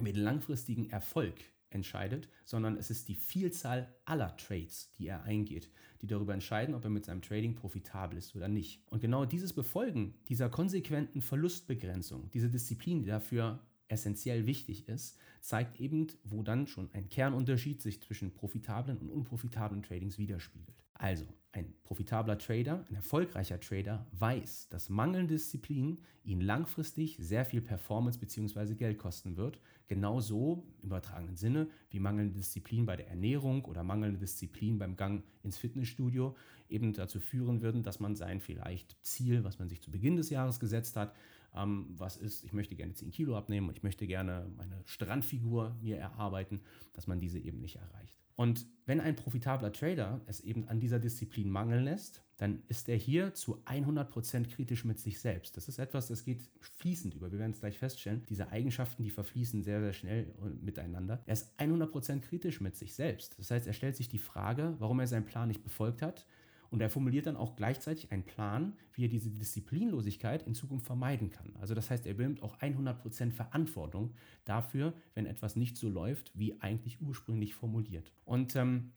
mit 0.00 0.16
langfristigen 0.16 0.88
Erfolg 0.88 1.34
entscheidet, 1.68 2.30
sondern 2.46 2.78
es 2.78 2.90
ist 2.90 3.08
die 3.08 3.14
Vielzahl 3.14 3.94
aller 4.06 4.34
Trades, 4.38 4.94
die 4.98 5.08
er 5.08 5.24
eingeht, 5.24 5.70
die 6.00 6.06
darüber 6.06 6.32
entscheiden, 6.32 6.74
ob 6.74 6.84
er 6.84 6.90
mit 6.90 7.04
seinem 7.04 7.20
Trading 7.20 7.54
profitabel 7.54 8.16
ist 8.16 8.34
oder 8.34 8.48
nicht. 8.48 8.82
Und 8.88 9.00
genau 9.00 9.26
dieses 9.26 9.52
Befolgen 9.52 10.14
dieser 10.28 10.48
konsequenten 10.48 11.20
Verlustbegrenzung, 11.20 12.30
diese 12.30 12.48
Disziplin, 12.48 13.00
die 13.00 13.08
dafür 13.08 13.60
essentiell 13.88 14.46
wichtig 14.46 14.88
ist, 14.88 15.18
zeigt 15.40 15.80
eben, 15.80 16.06
wo 16.24 16.42
dann 16.42 16.66
schon 16.66 16.90
ein 16.92 17.10
Kernunterschied 17.10 17.82
sich 17.82 18.00
zwischen 18.00 18.32
profitablen 18.32 18.96
und 18.98 19.10
unprofitablen 19.10 19.82
Tradings 19.82 20.18
widerspiegelt. 20.18 20.85
Also, 20.98 21.26
ein 21.56 21.72
profitabler 21.84 22.38
Trader, 22.38 22.84
ein 22.90 22.96
erfolgreicher 22.96 23.58
Trader 23.58 24.06
weiß, 24.12 24.68
dass 24.68 24.90
mangelnde 24.90 25.34
Disziplin 25.34 25.98
ihn 26.22 26.40
langfristig 26.42 27.16
sehr 27.18 27.46
viel 27.46 27.62
Performance 27.62 28.18
bzw. 28.18 28.74
Geld 28.74 28.98
kosten 28.98 29.36
wird. 29.36 29.58
Genauso 29.88 30.66
im 30.82 30.88
übertragenen 30.88 31.36
Sinne 31.36 31.68
wie 31.90 31.98
mangelnde 31.98 32.34
Disziplin 32.34 32.84
bei 32.84 32.96
der 32.96 33.08
Ernährung 33.08 33.64
oder 33.64 33.82
mangelnde 33.84 34.18
Disziplin 34.18 34.78
beim 34.78 34.96
Gang 34.96 35.24
ins 35.42 35.56
Fitnessstudio 35.56 36.36
eben 36.68 36.92
dazu 36.92 37.20
führen 37.20 37.62
würden, 37.62 37.82
dass 37.82 38.00
man 38.00 38.16
sein 38.16 38.40
vielleicht 38.40 38.96
Ziel, 39.02 39.44
was 39.44 39.58
man 39.58 39.68
sich 39.68 39.80
zu 39.80 39.90
Beginn 39.90 40.16
des 40.16 40.28
Jahres 40.30 40.60
gesetzt 40.60 40.96
hat, 40.96 41.14
ähm, 41.54 41.86
was 41.96 42.16
ist, 42.16 42.44
ich 42.44 42.52
möchte 42.52 42.74
gerne 42.74 42.92
10 42.92 43.12
Kilo 43.12 43.36
abnehmen, 43.36 43.70
ich 43.70 43.82
möchte 43.82 44.06
gerne 44.06 44.50
meine 44.56 44.82
Strandfigur 44.84 45.76
mir 45.80 45.96
erarbeiten, 45.96 46.60
dass 46.92 47.06
man 47.06 47.20
diese 47.20 47.38
eben 47.38 47.60
nicht 47.60 47.76
erreicht. 47.76 48.25
Und 48.36 48.66
wenn 48.84 49.00
ein 49.00 49.16
profitabler 49.16 49.72
Trader 49.72 50.20
es 50.26 50.40
eben 50.40 50.68
an 50.68 50.78
dieser 50.78 50.98
Disziplin 50.98 51.50
mangeln 51.50 51.84
lässt, 51.84 52.22
dann 52.36 52.62
ist 52.68 52.88
er 52.88 52.96
hier 52.96 53.32
zu 53.32 53.62
100% 53.64 54.48
kritisch 54.48 54.84
mit 54.84 54.98
sich 54.98 55.18
selbst. 55.18 55.56
Das 55.56 55.68
ist 55.68 55.78
etwas, 55.78 56.08
das 56.08 56.22
geht 56.22 56.42
fließend 56.60 57.14
über. 57.14 57.32
Wir 57.32 57.38
werden 57.38 57.52
es 57.52 57.60
gleich 57.60 57.78
feststellen. 57.78 58.24
Diese 58.28 58.50
Eigenschaften, 58.50 59.02
die 59.02 59.10
verfließen 59.10 59.62
sehr, 59.62 59.80
sehr 59.80 59.94
schnell 59.94 60.34
miteinander. 60.60 61.22
Er 61.24 61.32
ist 61.32 61.58
100% 61.58 62.20
kritisch 62.20 62.60
mit 62.60 62.76
sich 62.76 62.94
selbst. 62.94 63.38
Das 63.38 63.50
heißt, 63.50 63.66
er 63.66 63.72
stellt 63.72 63.96
sich 63.96 64.10
die 64.10 64.18
Frage, 64.18 64.76
warum 64.78 65.00
er 65.00 65.06
seinen 65.06 65.24
Plan 65.24 65.48
nicht 65.48 65.64
befolgt 65.64 66.02
hat 66.02 66.26
Und 66.70 66.80
er 66.80 66.90
formuliert 66.90 67.26
dann 67.26 67.36
auch 67.36 67.56
gleichzeitig 67.56 68.12
einen 68.12 68.24
Plan, 68.24 68.74
wie 68.92 69.04
er 69.04 69.08
diese 69.08 69.30
Disziplinlosigkeit 69.30 70.46
in 70.46 70.54
Zukunft 70.54 70.86
vermeiden 70.86 71.30
kann. 71.30 71.54
Also 71.60 71.74
das 71.74 71.90
heißt, 71.90 72.06
er 72.06 72.12
übernimmt 72.12 72.42
auch 72.42 72.58
100% 72.58 73.32
Verantwortung 73.32 74.12
dafür, 74.44 74.94
wenn 75.14 75.26
etwas 75.26 75.56
nicht 75.56 75.76
so 75.76 75.88
läuft, 75.88 76.32
wie 76.34 76.60
eigentlich 76.60 77.00
ursprünglich 77.00 77.54
formuliert. 77.54 78.12
Und 78.24 78.56
ähm, 78.56 78.92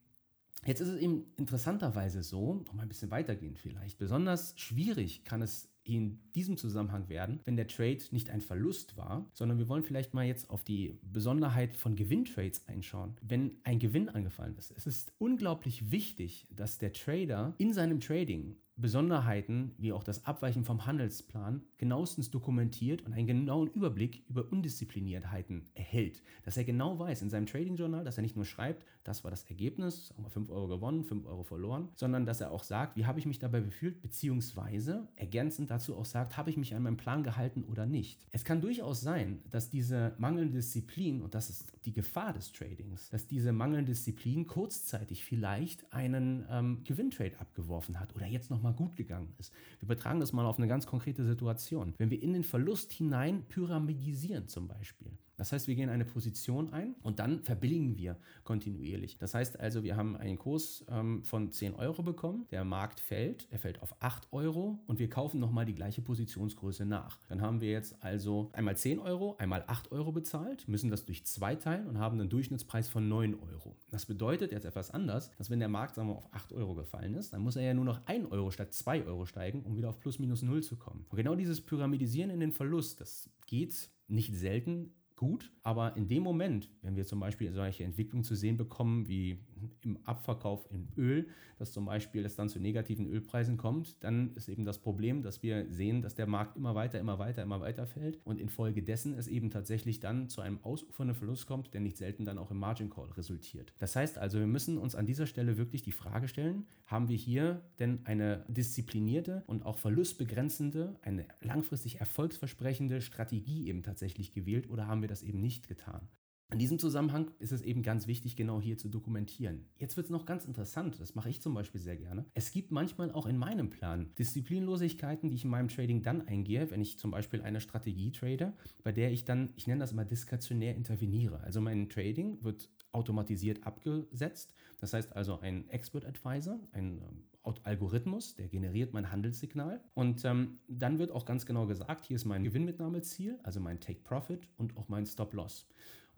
Jetzt 0.65 0.81
ist 0.81 0.89
es 0.89 0.99
eben 0.99 1.25
interessanterweise 1.37 2.21
so, 2.21 2.55
noch 2.67 2.73
mal 2.73 2.81
ein 2.83 2.89
bisschen 2.89 3.11
weitergehen 3.11 3.55
vielleicht, 3.55 3.97
besonders 3.97 4.53
schwierig 4.59 5.23
kann 5.23 5.41
es 5.41 5.69
in 5.95 6.19
diesem 6.35 6.57
Zusammenhang 6.57 7.09
werden, 7.09 7.39
wenn 7.45 7.55
der 7.55 7.67
Trade 7.67 7.99
nicht 8.11 8.29
ein 8.29 8.41
Verlust 8.41 8.95
war, 8.97 9.25
sondern 9.33 9.57
wir 9.57 9.67
wollen 9.67 9.83
vielleicht 9.83 10.13
mal 10.13 10.25
jetzt 10.25 10.49
auf 10.49 10.63
die 10.63 10.99
Besonderheit 11.01 11.75
von 11.75 11.95
Gewinntrades 11.95 12.67
einschauen. 12.67 13.15
Wenn 13.21 13.57
ein 13.63 13.79
Gewinn 13.79 14.09
angefallen 14.09 14.55
ist, 14.57 14.71
es 14.71 14.85
ist 14.85 15.11
unglaublich 15.17 15.91
wichtig, 15.91 16.47
dass 16.51 16.77
der 16.77 16.93
Trader 16.93 17.53
in 17.57 17.73
seinem 17.73 17.99
Trading 17.99 18.55
Besonderheiten 18.81 19.73
wie 19.77 19.93
auch 19.93 20.03
das 20.03 20.25
Abweichen 20.25 20.63
vom 20.63 20.85
Handelsplan 20.85 21.61
genauestens 21.77 22.31
dokumentiert 22.31 23.01
und 23.03 23.13
einen 23.13 23.27
genauen 23.27 23.67
Überblick 23.67 24.23
über 24.29 24.51
Undiszipliniertheiten 24.51 25.69
erhält. 25.73 26.21
Dass 26.43 26.57
er 26.57 26.63
genau 26.63 26.97
weiß 26.97 27.21
in 27.21 27.29
seinem 27.29 27.45
Trading 27.45 27.75
Journal, 27.75 28.03
dass 28.03 28.17
er 28.17 28.23
nicht 28.23 28.35
nur 28.35 28.45
schreibt, 28.45 28.85
das 29.03 29.23
war 29.23 29.31
das 29.31 29.43
Ergebnis, 29.45 30.07
sagen 30.07 30.23
wir 30.23 30.29
5 30.29 30.49
Euro 30.49 30.67
gewonnen, 30.67 31.03
5 31.03 31.25
Euro 31.25 31.43
verloren, 31.43 31.89
sondern 31.95 32.25
dass 32.25 32.41
er 32.41 32.51
auch 32.51 32.63
sagt, 32.63 32.95
wie 32.95 33.05
habe 33.05 33.19
ich 33.19 33.25
mich 33.25 33.39
dabei 33.39 33.61
gefühlt, 33.61 34.01
beziehungsweise 34.01 35.07
ergänzend 35.15 35.71
dazu 35.71 35.95
auch 35.97 36.05
sagt, 36.05 36.37
habe 36.37 36.49
ich 36.49 36.57
mich 36.57 36.75
an 36.75 36.83
meinen 36.83 36.97
Plan 36.97 37.23
gehalten 37.23 37.63
oder 37.63 37.85
nicht. 37.85 38.27
Es 38.31 38.43
kann 38.43 38.61
durchaus 38.61 39.01
sein, 39.01 39.41
dass 39.49 39.69
diese 39.69 40.13
mangelnde 40.17 40.57
Disziplin, 40.57 41.21
und 41.21 41.33
das 41.33 41.49
ist 41.49 41.71
die 41.85 41.93
Gefahr 41.93 42.33
des 42.33 42.51
Tradings, 42.51 43.09
dass 43.09 43.27
diese 43.27 43.51
mangelnde 43.51 43.91
Disziplin 43.91 44.47
kurzzeitig 44.47 45.23
vielleicht 45.23 45.91
einen 45.91 46.45
ähm, 46.49 46.83
Gewinntrade 46.83 47.39
abgeworfen 47.39 47.99
hat 47.99 48.15
oder 48.15 48.27
jetzt 48.27 48.49
nochmal 48.49 48.68
gut 48.75 48.95
gegangen 48.95 49.33
ist. 49.37 49.53
Wir 49.79 49.87
betragen 49.87 50.19
das 50.19 50.33
mal 50.33 50.45
auf 50.45 50.57
eine 50.57 50.67
ganz 50.67 50.85
konkrete 50.85 51.25
Situation. 51.25 51.93
Wenn 51.97 52.09
wir 52.09 52.21
in 52.21 52.33
den 52.33 52.43
Verlust 52.43 52.91
hinein 52.91 53.43
pyramidisieren 53.47 54.47
zum 54.47 54.67
Beispiel, 54.67 55.11
das 55.39 55.53
heißt, 55.53 55.67
wir 55.69 55.75
gehen 55.75 55.89
eine 55.89 56.03
Position 56.03 56.73
ein 56.73 56.95
und 57.01 57.19
dann 57.19 57.41
verbilligen 57.43 57.97
wir 57.97 58.17
kontinuierlich. 58.43 59.17
Das 59.17 59.33
heißt 59.33 59.57
also, 59.57 59.83
wir 59.83 59.95
haben 59.95 60.17
einen 60.17 60.37
Kurs 60.37 60.85
ähm, 60.89 61.23
von 61.23 61.49
10 61.49 61.75
Euro 61.75 62.03
bekommen, 62.03 62.45
der 62.51 62.65
Markt 62.65 62.99
fällt, 62.99 63.47
er 63.49 63.57
fällt 63.57 63.81
auf 63.81 63.95
8 64.01 64.27
Euro 64.33 64.79
und 64.85 64.99
wir 64.99 65.09
kaufen 65.09 65.39
nochmal 65.39 65.65
die 65.65 65.73
gleiche 65.73 66.01
Positionsgröße 66.01 66.85
nach. 66.85 67.19
Dann 67.29 67.41
haben 67.41 67.61
wir 67.61 67.71
jetzt 67.71 68.03
also 68.03 68.49
einmal 68.51 68.75
10 68.75 68.99
Euro, 68.99 69.37
einmal 69.37 69.63
8 69.65 69.93
Euro 69.93 70.11
bezahlt, 70.11 70.67
müssen 70.67 70.89
das 70.89 71.05
durch 71.05 71.25
zwei 71.25 71.55
teilen 71.55 71.87
und 71.87 71.99
haben 71.99 72.19
einen 72.19 72.29
Durchschnittspreis 72.29 72.89
von 72.89 73.07
9 73.07 73.35
Euro. 73.35 73.77
Das 73.91 74.05
bedeutet 74.05 74.51
jetzt 74.51 74.65
etwas 74.65 74.91
anders, 74.91 75.31
dass 75.37 75.49
wenn 75.49 75.59
der 75.59 75.69
Markt 75.69 75.95
sagen 75.95 76.09
wir, 76.09 76.17
auf 76.17 76.33
8 76.33 76.51
Euro 76.51 76.75
gefallen 76.75 77.15
ist, 77.15 77.31
dann 77.31 77.41
muss 77.41 77.55
er 77.55 77.63
ja 77.63 77.73
nur 77.73 77.85
noch 77.85 78.05
1 78.07 78.29
Euro 78.29 78.51
statt 78.51 78.73
2 78.73 79.05
Euro 79.05 79.25
steigen, 79.25 79.63
um 79.63 79.77
wieder 79.77 79.87
auf 79.87 80.01
plus 80.01 80.19
minus 80.19 80.41
0 80.41 80.63
zu 80.63 80.75
kommen. 80.75 81.05
Und 81.07 81.15
genau 81.15 81.35
dieses 81.35 81.61
Pyramidisieren 81.61 82.29
in 82.29 82.41
den 82.41 82.51
Verlust, 82.51 82.99
das 82.99 83.29
geht 83.45 83.89
nicht 84.09 84.35
selten 84.35 84.91
gut, 85.19 85.51
aber 85.63 85.97
in 85.97 86.07
dem 86.07 86.23
Moment, 86.23 86.69
wenn 86.81 86.95
wir 86.95 87.05
zum 87.05 87.19
Beispiel 87.19 87.51
solche 87.51 87.83
Entwicklungen 87.83 88.23
zu 88.23 88.35
sehen 88.35 88.55
bekommen, 88.55 89.09
wie 89.09 89.37
im 89.83 89.97
Abverkauf 90.05 90.67
in 90.71 90.87
Öl, 90.97 91.27
dass 91.57 91.71
zum 91.71 91.85
Beispiel 91.85 92.25
es 92.25 92.35
dann 92.35 92.49
zu 92.49 92.59
negativen 92.59 93.05
Ölpreisen 93.07 93.57
kommt, 93.57 94.03
dann 94.03 94.33
ist 94.35 94.49
eben 94.49 94.65
das 94.65 94.79
Problem, 94.79 95.23
dass 95.23 95.43
wir 95.43 95.69
sehen, 95.69 96.01
dass 96.01 96.15
der 96.15 96.27
Markt 96.27 96.55
immer 96.55 96.75
weiter, 96.75 96.99
immer 96.99 97.19
weiter, 97.19 97.43
immer 97.43 97.61
weiter 97.61 97.85
fällt 97.85 98.19
und 98.25 98.39
infolgedessen 98.39 99.13
es 99.13 99.27
eben 99.27 99.49
tatsächlich 99.49 99.99
dann 99.99 100.29
zu 100.29 100.41
einem 100.41 100.63
ausufernden 100.63 101.15
Verlust 101.15 101.47
kommt, 101.47 101.73
der 101.73 101.81
nicht 101.81 101.97
selten 101.97 102.25
dann 102.25 102.37
auch 102.37 102.51
im 102.51 102.57
Margin 102.57 102.89
Call 102.89 103.09
resultiert. 103.11 103.73
Das 103.79 103.95
heißt 103.95 104.17
also, 104.17 104.39
wir 104.39 104.47
müssen 104.47 104.77
uns 104.77 104.95
an 104.95 105.05
dieser 105.05 105.27
Stelle 105.27 105.57
wirklich 105.57 105.81
die 105.81 105.91
Frage 105.91 106.27
stellen, 106.27 106.65
haben 106.85 107.09
wir 107.09 107.17
hier 107.17 107.61
denn 107.79 107.99
eine 108.05 108.45
disziplinierte 108.47 109.43
und 109.47 109.65
auch 109.65 109.77
verlustbegrenzende, 109.77 110.97
eine 111.01 111.25
langfristig 111.41 111.99
erfolgsversprechende 111.99 113.01
Strategie 113.01 113.67
eben 113.67 113.83
tatsächlich 113.83 114.33
gewählt 114.33 114.69
oder 114.69 114.87
haben 114.87 115.01
wir 115.01 115.09
das 115.09 115.23
eben 115.23 115.39
nicht 115.39 115.67
getan. 115.67 116.07
In 116.51 116.57
diesem 116.57 116.79
Zusammenhang 116.79 117.29
ist 117.37 117.51
es 117.51 117.61
eben 117.61 117.83
ganz 117.83 118.07
wichtig, 118.07 118.35
genau 118.35 118.59
hier 118.59 118.75
zu 118.75 118.89
dokumentieren. 118.89 119.67
Jetzt 119.77 119.97
wird 119.97 120.07
es 120.07 120.11
noch 120.11 120.25
ganz 120.25 120.45
interessant, 120.45 120.99
das 120.99 121.13
mache 121.13 121.29
ich 121.29 121.43
zum 121.43 121.53
Beispiel 121.53 121.79
sehr 121.79 121.95
gerne. 121.95 122.25
Es 122.33 122.51
gibt 122.51 122.71
manchmal 122.71 123.11
auch 123.11 123.27
in 123.27 123.37
meinem 123.37 123.69
Plan 123.69 124.09
Disziplinlosigkeiten, 124.17 125.29
die 125.29 125.35
ich 125.35 125.43
in 125.43 125.51
meinem 125.51 125.67
Trading 125.67 126.01
dann 126.01 126.27
eingehe, 126.27 126.71
wenn 126.71 126.81
ich 126.81 126.97
zum 126.97 127.11
Beispiel 127.11 127.43
eine 127.43 127.61
Strategie 127.61 128.11
trade, 128.11 128.53
bei 128.83 128.91
der 128.91 129.11
ich 129.11 129.25
dann, 129.25 129.53
ich 129.57 129.67
nenne 129.67 129.79
das 129.79 129.91
immer 129.91 130.05
diskretionär 130.05 130.75
interveniere. 130.75 131.39
Also 131.41 131.61
mein 131.61 131.87
Trading 131.87 132.43
wird 132.43 132.67
automatisiert 132.93 133.63
abgesetzt. 133.67 134.51
Das 134.79 134.93
heißt 134.93 135.15
also 135.15 135.39
ein 135.41 135.69
Expert 135.69 136.03
Advisor, 136.03 136.59
ein 136.71 136.97
ähm, 136.97 137.23
Algorithmus, 137.63 138.35
der 138.35 138.47
generiert 138.47 138.93
mein 138.93 139.11
Handelssignal. 139.11 139.81
Und 139.93 140.25
ähm, 140.25 140.59
dann 140.67 140.97
wird 140.97 141.11
auch 141.11 141.25
ganz 141.25 141.45
genau 141.45 141.67
gesagt, 141.67 142.05
hier 142.05 142.15
ist 142.15 142.25
mein 142.25 142.43
Gewinnmitnahmeziel, 142.43 143.39
also 143.43 143.59
mein 143.59 143.79
Take 143.79 143.99
Profit 144.03 144.47
und 144.57 144.77
auch 144.77 144.89
mein 144.89 145.05
Stop 145.05 145.33
Loss. 145.33 145.67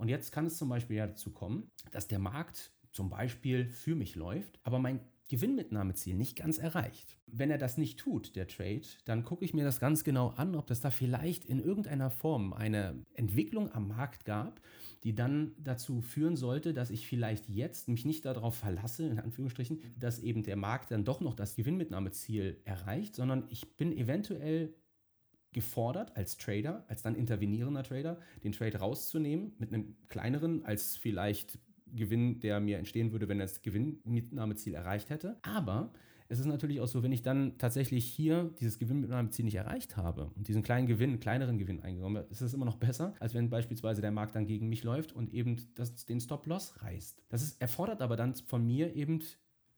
Und 0.02 0.10
jetzt 0.10 0.32
kann 0.32 0.48
es 0.48 0.58
zum 0.58 0.68
Beispiel 0.68 0.98
ja 0.98 1.06
dazu 1.06 1.32
kommen, 1.32 1.70
dass 1.92 2.08
der 2.08 2.18
Markt 2.18 2.72
zum 2.92 3.12
Beispiel 3.12 3.68
für 3.68 3.94
mich 3.94 4.16
läuft, 4.16 4.60
aber 4.64 4.80
mein 4.80 5.00
Gewinnmitnahmeziel 5.30 6.16
nicht 6.16 6.36
ganz 6.36 6.58
erreicht. 6.58 7.20
Wenn 7.28 7.52
er 7.52 7.60
das 7.60 7.78
nicht 7.78 8.00
tut, 8.00 8.36
der 8.36 8.48
Trade, 8.48 8.82
dann 9.06 9.24
gucke 9.24 9.46
ich 9.46 9.54
mir 9.54 9.64
das 9.64 9.80
ganz 9.80 10.04
genau 10.04 10.30
an, 10.30 10.56
ob 10.56 10.66
das 10.66 10.82
da 10.82 10.90
vielleicht 10.90 11.46
in 11.46 11.60
irgendeiner 11.60 12.10
Form 12.10 12.52
eine 12.52 13.06
Entwicklung 13.14 13.72
am 13.72 13.90
Markt 13.90 14.26
gab, 14.26 14.60
die 15.04 15.14
dann 15.14 15.52
dazu 15.60 16.02
führen 16.02 16.36
sollte, 16.36 16.74
dass 16.74 16.90
ich 16.90 17.06
vielleicht 17.06 17.48
jetzt 17.48 17.88
mich 17.88 18.04
nicht 18.04 18.26
darauf 18.26 18.56
verlasse, 18.56 19.06
in 19.06 19.20
Anführungsstrichen, 19.20 19.82
dass 20.00 20.18
eben 20.18 20.42
der 20.42 20.56
Markt 20.56 20.90
dann 20.90 21.06
doch 21.06 21.22
noch 21.22 21.36
das 21.36 21.56
Gewinnmitnahmeziel 21.56 22.60
erreicht, 22.66 23.16
sondern 23.16 23.46
ich 23.50 23.78
bin 23.78 23.96
eventuell 23.96 24.74
gefordert 25.54 26.16
als 26.16 26.38
Trader, 26.38 26.86
als 26.88 27.02
dann 27.02 27.16
intervenierender 27.16 27.84
Trader, 27.84 28.18
den 28.44 28.52
Trade 28.52 28.78
rauszunehmen 28.78 29.54
mit 29.58 29.74
einem 29.74 29.96
kleineren 30.08 30.64
als 30.64 30.96
vielleicht 30.96 31.60
Gewinn, 31.94 32.40
der 32.40 32.60
mir 32.60 32.78
entstehen 32.78 33.12
würde, 33.12 33.28
wenn 33.28 33.40
er 33.40 33.48
das 33.48 33.62
Gewinnmitnahmeziel 33.62 34.74
erreicht 34.74 35.10
hätte. 35.10 35.38
Aber 35.42 35.92
es 36.30 36.40
ist 36.40 36.46
natürlich 36.46 36.80
auch 36.80 36.88
so, 36.88 37.04
wenn 37.04 37.12
ich 37.12 37.24
dann 37.24 37.58
tatsächlich 37.58 38.06
hier 38.06 38.54
dieses 38.62 38.80
Gewinnmitnahmeziel 38.80 39.44
nicht 39.44 39.56
erreicht 39.56 39.98
habe 39.98 40.32
und 40.38 40.48
diesen 40.48 40.64
kleinen 40.64 40.88
Gewinn, 40.88 41.20
kleineren 41.20 41.58
Gewinn 41.58 41.82
eingenommen 41.82 42.20
habe, 42.20 42.28
ist 42.30 42.40
es 42.40 42.54
immer 42.54 42.64
noch 42.64 42.78
besser, 42.78 43.14
als 43.20 43.34
wenn 43.34 43.50
beispielsweise 43.50 44.00
der 44.00 44.12
Markt 44.12 44.36
dann 44.36 44.46
gegen 44.46 44.70
mich 44.70 44.86
läuft 44.86 45.12
und 45.12 45.34
eben 45.34 45.58
das, 45.76 46.06
den 46.06 46.22
Stop-Loss 46.22 46.82
reißt. 46.84 47.22
Das 47.28 47.44
ist, 47.44 47.62
erfordert 47.62 48.02
aber 48.02 48.16
dann 48.16 48.34
von 48.36 48.66
mir 48.66 48.96
eben 48.96 49.20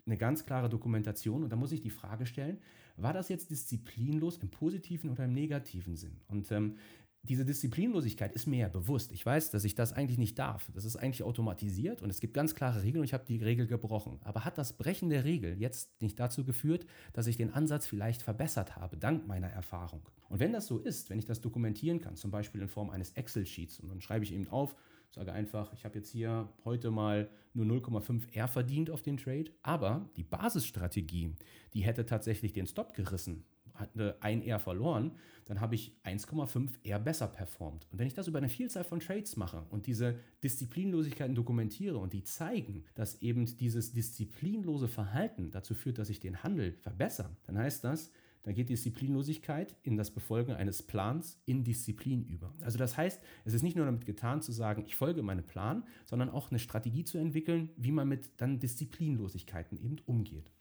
eine 0.06 0.18
ganz 0.18 0.46
klare 0.46 0.70
Dokumentation 0.70 1.44
und 1.44 1.50
da 1.50 1.56
muss 1.56 1.72
ich 1.72 1.82
die 1.82 1.90
Frage 1.90 2.28
stellen, 2.28 2.60
war 2.96 3.14
das 3.14 3.30
jetzt 3.30 3.50
disziplinlos 3.50 4.38
im 4.38 4.50
positiven 4.50 5.10
oder 5.10 5.26
im 5.26 5.34
negativen 5.34 5.96
Sinn? 5.96 6.22
Und 6.28 6.52
ähm, 6.52 6.76
diese 7.26 7.46
Disziplinlosigkeit 7.46 8.34
ist 8.34 8.48
mir 8.48 8.60
ja 8.60 8.68
bewusst. 8.68 9.14
Ich 9.14 9.26
weiß, 9.26 9.50
dass 9.52 9.64
ich 9.64 9.76
das 9.76 9.94
eigentlich 9.94 10.18
nicht 10.18 10.38
darf. 10.38 10.70
Das 10.74 10.84
ist 10.84 10.98
eigentlich 10.98 11.24
automatisiert 11.24 12.02
und 12.02 12.10
es 12.10 12.20
gibt 12.20 12.34
ganz 12.34 12.54
klare 12.54 12.84
Regeln 12.84 13.00
und 13.00 13.06
ich 13.06 13.14
habe 13.14 13.24
die 13.26 13.38
Regel 13.38 13.66
gebrochen. 13.66 14.20
Aber 14.24 14.44
hat 14.44 14.58
das 14.58 14.74
Brechen 14.74 15.10
der 15.10 15.24
Regel 15.24 15.58
jetzt 15.58 16.02
nicht 16.02 16.20
dazu 16.20 16.44
geführt, 16.44 16.86
dass 17.14 17.28
ich 17.28 17.38
den 17.38 17.54
Ansatz 17.54 17.88
vielleicht 17.88 18.22
verbessert 18.22 18.76
habe, 18.76 18.98
dank 18.98 19.26
meiner 19.26 19.48
Erfahrung? 19.48 20.02
Und 20.28 20.40
wenn 20.40 20.52
das 20.52 20.68
so 20.68 20.80
ist, 20.80 21.10
wenn 21.10 21.20
ich 21.20 21.26
das 21.26 21.40
dokumentieren 21.40 22.02
kann, 22.02 22.18
zum 22.18 22.30
Beispiel 22.30 22.62
in 22.62 22.68
Form 22.68 22.90
eines 22.90 23.12
Excel-Sheets 23.12 23.80
und 23.80 23.88
dann 23.88 24.02
schreibe 24.02 24.26
ich 24.26 24.34
eben 24.34 24.50
auf, 24.50 24.76
sage 25.14 25.32
einfach, 25.32 25.72
ich 25.74 25.86
habe 25.86 26.00
jetzt 26.00 26.10
hier 26.10 26.50
heute 26.66 26.92
mal 26.92 27.30
nur 27.54 27.66
0,5 27.66 28.34
R 28.34 28.48
verdient 28.48 28.90
auf 28.90 29.02
den 29.02 29.18
Trade, 29.18 29.52
aber 29.62 30.10
die 30.18 30.24
Basisstrategie, 30.24 31.36
die 31.74 31.82
hätte 31.82 32.06
tatsächlich 32.06 32.54
den 32.54 32.68
Stop 32.68 32.94
gerissen 32.94 33.46
hatte 33.74 34.18
ein 34.22 34.42
R 34.42 34.60
verloren, 34.60 35.12
dann 35.46 35.60
habe 35.60 35.76
ich 35.76 35.96
1,5 36.04 36.70
R 36.84 37.00
besser 37.00 37.28
performt. 37.28 37.88
Und 37.92 38.00
wenn 38.00 38.08
ich 38.08 38.14
das 38.14 38.28
über 38.28 38.38
eine 38.38 38.50
Vielzahl 38.50 38.84
von 38.84 39.00
Trades 39.00 39.36
mache 39.36 39.66
und 39.70 39.88
diese 39.88 40.16
Disziplinlosigkeiten 40.44 41.36
dokumentiere 41.36 41.98
und 41.98 42.14
die 42.14 42.24
zeigen, 42.24 42.86
dass 42.96 43.22
eben 43.22 43.46
dieses 43.58 43.92
disziplinlose 43.92 44.88
Verhalten 44.88 45.52
dazu 45.52 45.74
führt, 45.74 45.98
dass 45.98 46.10
ich 46.10 46.20
den 46.20 46.44
Handel 46.44 46.74
verbessere, 46.82 47.36
dann 47.46 47.58
heißt 47.58 47.84
das, 47.84 48.12
da 48.44 48.52
geht 48.52 48.70
Disziplinlosigkeit 48.70 49.76
in 49.84 49.96
das 49.96 50.12
Befolgen 50.12 50.52
eines 50.52 50.84
Plans 50.84 51.42
in 51.46 51.64
Disziplin 51.64 52.26
über. 52.26 52.54
Also 52.62 52.78
das 52.78 52.98
heißt, 52.98 53.22
es 53.46 53.54
ist 53.54 53.64
nicht 53.64 53.78
nur 53.78 53.86
damit 53.86 54.06
getan 54.06 54.42
zu 54.42 54.52
sagen, 54.52 54.84
ich 54.86 54.98
folge 54.98 55.24
meinem 55.24 55.46
Plan, 55.46 55.86
sondern 56.06 56.30
auch 56.30 56.52
eine 56.52 56.60
Strategie 56.60 57.06
zu 57.06 57.18
entwickeln, 57.18 57.70
wie 57.78 57.92
man 57.92 58.08
mit 58.08 58.42
dann 58.42 58.60
Disziplinlosigkeiten 58.60 59.78
eben 59.78 59.98
umgeht. 60.06 60.52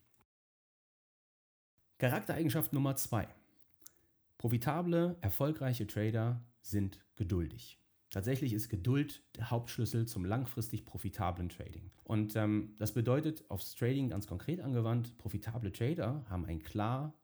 Charaktereigenschaft 1.99 2.73
Nummer 2.73 2.95
zwei. 2.95 3.29
Profitable, 4.39 5.17
erfolgreiche 5.21 5.87
Trader 5.87 6.45
sind 6.61 7.05
geduldig. 7.17 7.81
Tatsächlich 8.11 8.53
ist 8.53 8.69
Geduld 8.69 9.25
der 9.37 9.51
Hauptschlüssel 9.51 10.07
zum 10.07 10.25
langfristig 10.25 10.85
profitablen 10.85 11.49
Trading. 11.49 11.91
Und 12.05 12.37
ähm, 12.37 12.75
das 12.79 12.93
bedeutet 12.93 13.45
aufs 13.49 13.75
Trading 13.75 14.11
ganz 14.11 14.27
konkret 14.27 14.61
angewandt, 14.61 15.17
profitable 15.19 15.73
Trader 15.73 16.25
haben 16.29 16.45
einen 16.45 16.63
klar 16.63 17.15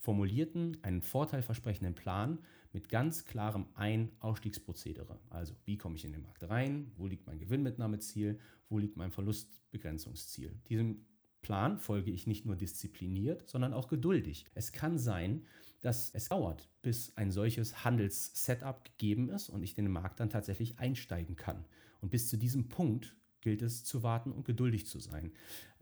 formulierten, 0.00 0.78
einen 0.82 1.02
vorteilversprechenden 1.02 1.94
Plan 1.94 2.38
mit 2.72 2.88
ganz 2.88 3.26
klarem 3.26 3.66
Ein-Ausstiegsprozedere. 3.74 5.18
Also 5.28 5.54
wie 5.64 5.76
komme 5.76 5.96
ich 5.96 6.04
in 6.04 6.12
den 6.12 6.22
Markt 6.22 6.48
rein, 6.48 6.90
wo 6.96 7.06
liegt 7.06 7.26
mein 7.26 7.38
Gewinnmitnahmeziel, 7.38 8.38
wo 8.68 8.78
liegt 8.78 8.96
mein 8.96 9.10
Verlustbegrenzungsziel. 9.10 10.58
Diesem 10.68 11.04
Plan 11.42 11.78
folge 11.78 12.10
ich 12.10 12.26
nicht 12.26 12.46
nur 12.46 12.56
diszipliniert, 12.56 13.48
sondern 13.48 13.74
auch 13.74 13.88
geduldig. 13.88 14.46
Es 14.54 14.72
kann 14.72 14.98
sein, 14.98 15.46
dass 15.80 16.10
es 16.14 16.28
dauert, 16.28 16.68
bis 16.82 17.16
ein 17.16 17.30
solches 17.30 17.84
Handelssetup 17.84 18.84
gegeben 18.84 19.28
ist 19.30 19.48
und 19.48 19.62
ich 19.62 19.74
den 19.74 19.90
Markt 19.90 20.20
dann 20.20 20.30
tatsächlich 20.30 20.78
einsteigen 20.78 21.36
kann. 21.36 21.64
Und 22.00 22.10
bis 22.10 22.28
zu 22.28 22.36
diesem 22.36 22.68
Punkt 22.68 23.16
gilt 23.40 23.62
es 23.62 23.84
zu 23.84 24.02
warten 24.02 24.32
und 24.32 24.44
geduldig 24.44 24.86
zu 24.86 24.98
sein. 24.98 25.32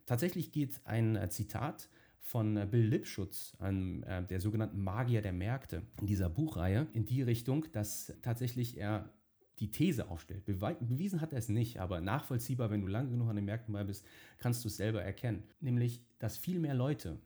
Tatsächlich 0.07 0.53
geht 0.53 0.81
ein 0.85 1.17
äh, 1.17 1.29
Zitat 1.29 1.89
von 2.21 2.57
äh, 2.57 2.67
Bill 2.71 2.87
Lipschutz, 2.87 3.57
einem, 3.59 4.03
äh, 4.05 4.23
der 4.25 4.41
sogenannten 4.41 4.83
Magier 4.83 5.23
der 5.23 5.33
Märkte, 5.33 5.83
in 6.01 6.07
dieser 6.07 6.29
Buchreihe 6.29 6.87
in 6.93 7.05
die 7.05 7.23
Richtung, 7.23 7.67
dass 7.73 8.13
tatsächlich 8.23 8.77
er 8.77 9.11
die 9.59 9.71
These 9.71 10.09
aufstellt. 10.09 10.45
bewiesen 10.45 11.21
hat 11.21 11.33
er 11.33 11.39
es 11.39 11.49
nicht, 11.49 11.81
aber 11.81 12.01
nachvollziehbar, 12.01 12.71
wenn 12.71 12.81
du 12.81 12.87
lange 12.87 13.11
genug 13.11 13.29
an 13.29 13.37
den 13.37 13.45
Märkten 13.45 13.73
bei 13.73 13.85
bist, 13.85 14.07
kannst 14.39 14.65
du 14.65 14.69
es 14.69 14.77
selber 14.77 15.03
erkennen. 15.03 15.43
Nämlich, 15.61 16.01
dass 16.19 16.39
viel 16.39 16.61
mehr 16.61 16.75
Leute 16.75 17.19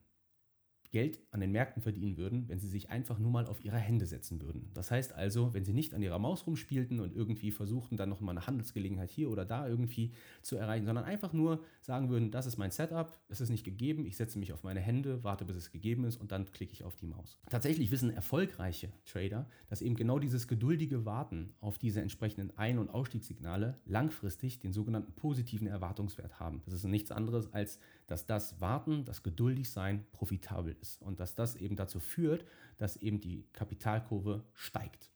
Geld 0.93 1.21
an 1.31 1.41
den 1.41 1.53
Märkten 1.53 1.83
verdienen 1.83 2.19
würden, 2.19 2.49
wenn 2.49 2.61
sie 2.61 2.69
sich 2.69 2.91
einfach 2.91 3.19
nur 3.19 3.31
mal 3.31 3.47
auf 3.47 3.65
ihre 3.65 3.79
Hände 3.79 4.05
setzen 4.05 4.43
würden. 4.43 4.71
Das 4.75 4.91
heißt 4.91 5.15
also, 5.15 5.55
wenn 5.55 5.65
sie 5.65 5.73
nicht 5.73 5.95
an 5.95 6.03
ihrer 6.03 6.19
Maus 6.19 6.47
rumspielten 6.47 7.01
und 7.01 7.17
irgendwie 7.17 7.51
versuchten, 7.51 7.97
dann 7.97 8.11
noch 8.11 8.21
mal 8.21 8.33
eine 8.33 8.47
Handelsgelegenheit 8.47 9.11
hier 9.11 9.31
oder 9.31 9.47
da 9.47 9.67
irgendwie 9.67 10.13
zu 10.43 10.57
erreichen, 10.57 10.85
sondern 10.85 11.05
einfach 11.05 11.33
nur 11.33 11.65
sagen 11.81 12.11
würden, 12.11 12.31
das 12.31 12.45
ist 12.45 12.59
mein 12.59 12.71
Setup, 12.71 13.19
es 13.31 13.41
ist 13.41 13.49
nicht 13.49 13.65
gegeben, 13.65 14.05
ich 14.05 14.17
setze 14.17 14.39
mich 14.39 14.53
auf 14.53 14.65
meine 14.65 14.81
Hände, 14.81 15.25
warte, 15.25 15.47
bis 15.47 15.57
es 15.57 15.71
gegeben 15.71 16.05
ist 16.05 16.19
und 16.19 16.31
dann 16.31 16.53
klicke 16.53 16.75
ich 16.75 16.85
auf 16.85 16.95
die 16.95 17.07
Maus. 17.07 17.39
Tatsächlich 17.49 17.91
wissen 17.91 18.11
erfolgreiche 18.11 18.93
Trader, 19.07 19.49
dass 19.69 19.81
eben 19.81 19.97
genau 19.97 20.19
dieses 20.19 20.47
geduldige 20.47 21.07
Warten 21.07 21.55
auf 21.61 21.79
diese 21.79 22.03
entsprechenden 22.03 22.57
Ein- 22.59 22.79
und 22.79 22.91
Ausstiegssignale 22.91 23.81
langfristig 23.87 24.61
den 24.61 24.75
sogenannten 24.75 25.13
positiven 25.15 25.67
Erwartungswert 25.67 26.39
haben. 26.39 26.61
Das 26.67 26.75
ist 26.75 26.85
nichts 26.85 27.11
anderes 27.11 27.51
als 27.55 27.79
dass 28.07 28.27
das 28.27 28.61
Warten, 28.61 29.05
das 29.05 29.23
Geduldigsein 29.23 30.05
profitabel 30.13 30.77
ist 30.81 31.03
und 31.03 31.21
dass 31.21 31.35
das 31.35 31.57
eben 31.57 31.77
dazu 31.77 32.01
führt, 32.01 32.45
dass 32.79 32.97
eben 32.97 33.21
die 33.21 33.45
Kapitalkurve 33.53 34.45
steigt. 34.55 35.11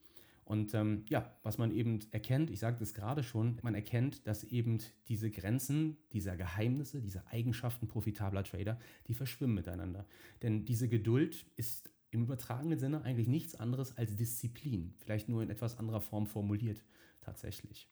Und 0.47 0.75
ähm, 0.75 1.05
ja, 1.09 1.37
was 1.43 1.59
man 1.59 1.73
eben 1.73 1.99
erkennt, 2.13 2.51
ich 2.51 2.61
sagte 2.61 2.85
es 2.85 2.95
gerade 2.95 3.25
schon, 3.25 3.59
man 3.63 3.75
erkennt, 3.75 4.29
dass 4.29 4.45
eben 4.45 4.79
diese 5.09 5.29
Grenzen 5.29 5.97
dieser 6.13 6.37
Geheimnisse, 6.37 7.01
diese 7.01 7.27
Eigenschaften 7.27 7.89
profitabler 7.89 8.45
Trader, 8.45 8.79
die 9.09 9.15
verschwimmen 9.15 9.57
miteinander. 9.57 10.07
Denn 10.43 10.65
diese 10.65 10.89
Geduld 10.89 11.47
ist 11.57 11.91
im 12.13 12.23
übertragenen 12.23 12.79
Sinne 12.79 13.03
eigentlich 13.03 13.27
nichts 13.27 13.57
anderes 13.57 13.97
als 13.97 14.15
Disziplin, 14.15 14.95
vielleicht 14.99 15.29
nur 15.29 15.43
in 15.43 15.51
etwas 15.51 15.79
anderer 15.79 16.01
Form 16.01 16.27
formuliert 16.27 16.85
tatsächlich. 17.21 17.89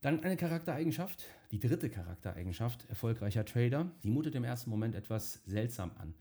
Dann 0.00 0.20
eine 0.20 0.38
Charaktereigenschaft, 0.38 1.26
die 1.50 1.60
dritte 1.60 1.90
Charaktereigenschaft 1.90 2.88
erfolgreicher 2.88 3.44
Trader, 3.44 3.90
die 4.02 4.10
mutet 4.10 4.34
im 4.34 4.44
ersten 4.44 4.70
Moment 4.70 4.94
etwas 4.94 5.42
seltsam 5.44 5.90
an. 5.98 6.14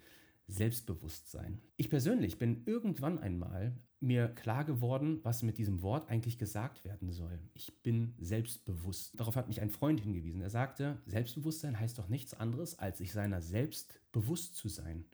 Selbstbewusstsein. 0.47 1.61
Ich 1.77 1.89
persönlich 1.89 2.39
bin 2.39 2.63
irgendwann 2.65 3.19
einmal 3.19 3.77
mir 4.01 4.27
klar 4.27 4.65
geworden, 4.65 5.19
was 5.23 5.43
mit 5.43 5.57
diesem 5.57 5.81
Wort 5.81 6.09
eigentlich 6.09 6.37
gesagt 6.37 6.83
werden 6.83 7.11
soll. 7.11 7.39
Ich 7.53 7.81
bin 7.81 8.15
selbstbewusst. 8.17 9.17
Darauf 9.17 9.35
hat 9.35 9.47
mich 9.47 9.61
ein 9.61 9.69
Freund 9.69 10.01
hingewiesen. 10.01 10.41
Er 10.41 10.49
sagte, 10.49 10.97
Selbstbewusstsein 11.05 11.79
heißt 11.79 11.99
doch 11.99 12.09
nichts 12.09 12.33
anderes, 12.33 12.79
als 12.79 12.97
sich 12.97 13.13
seiner 13.13 13.41
selbst 13.41 14.01
bewusst 14.11 14.55
zu 14.55 14.67
sein. 14.67 15.05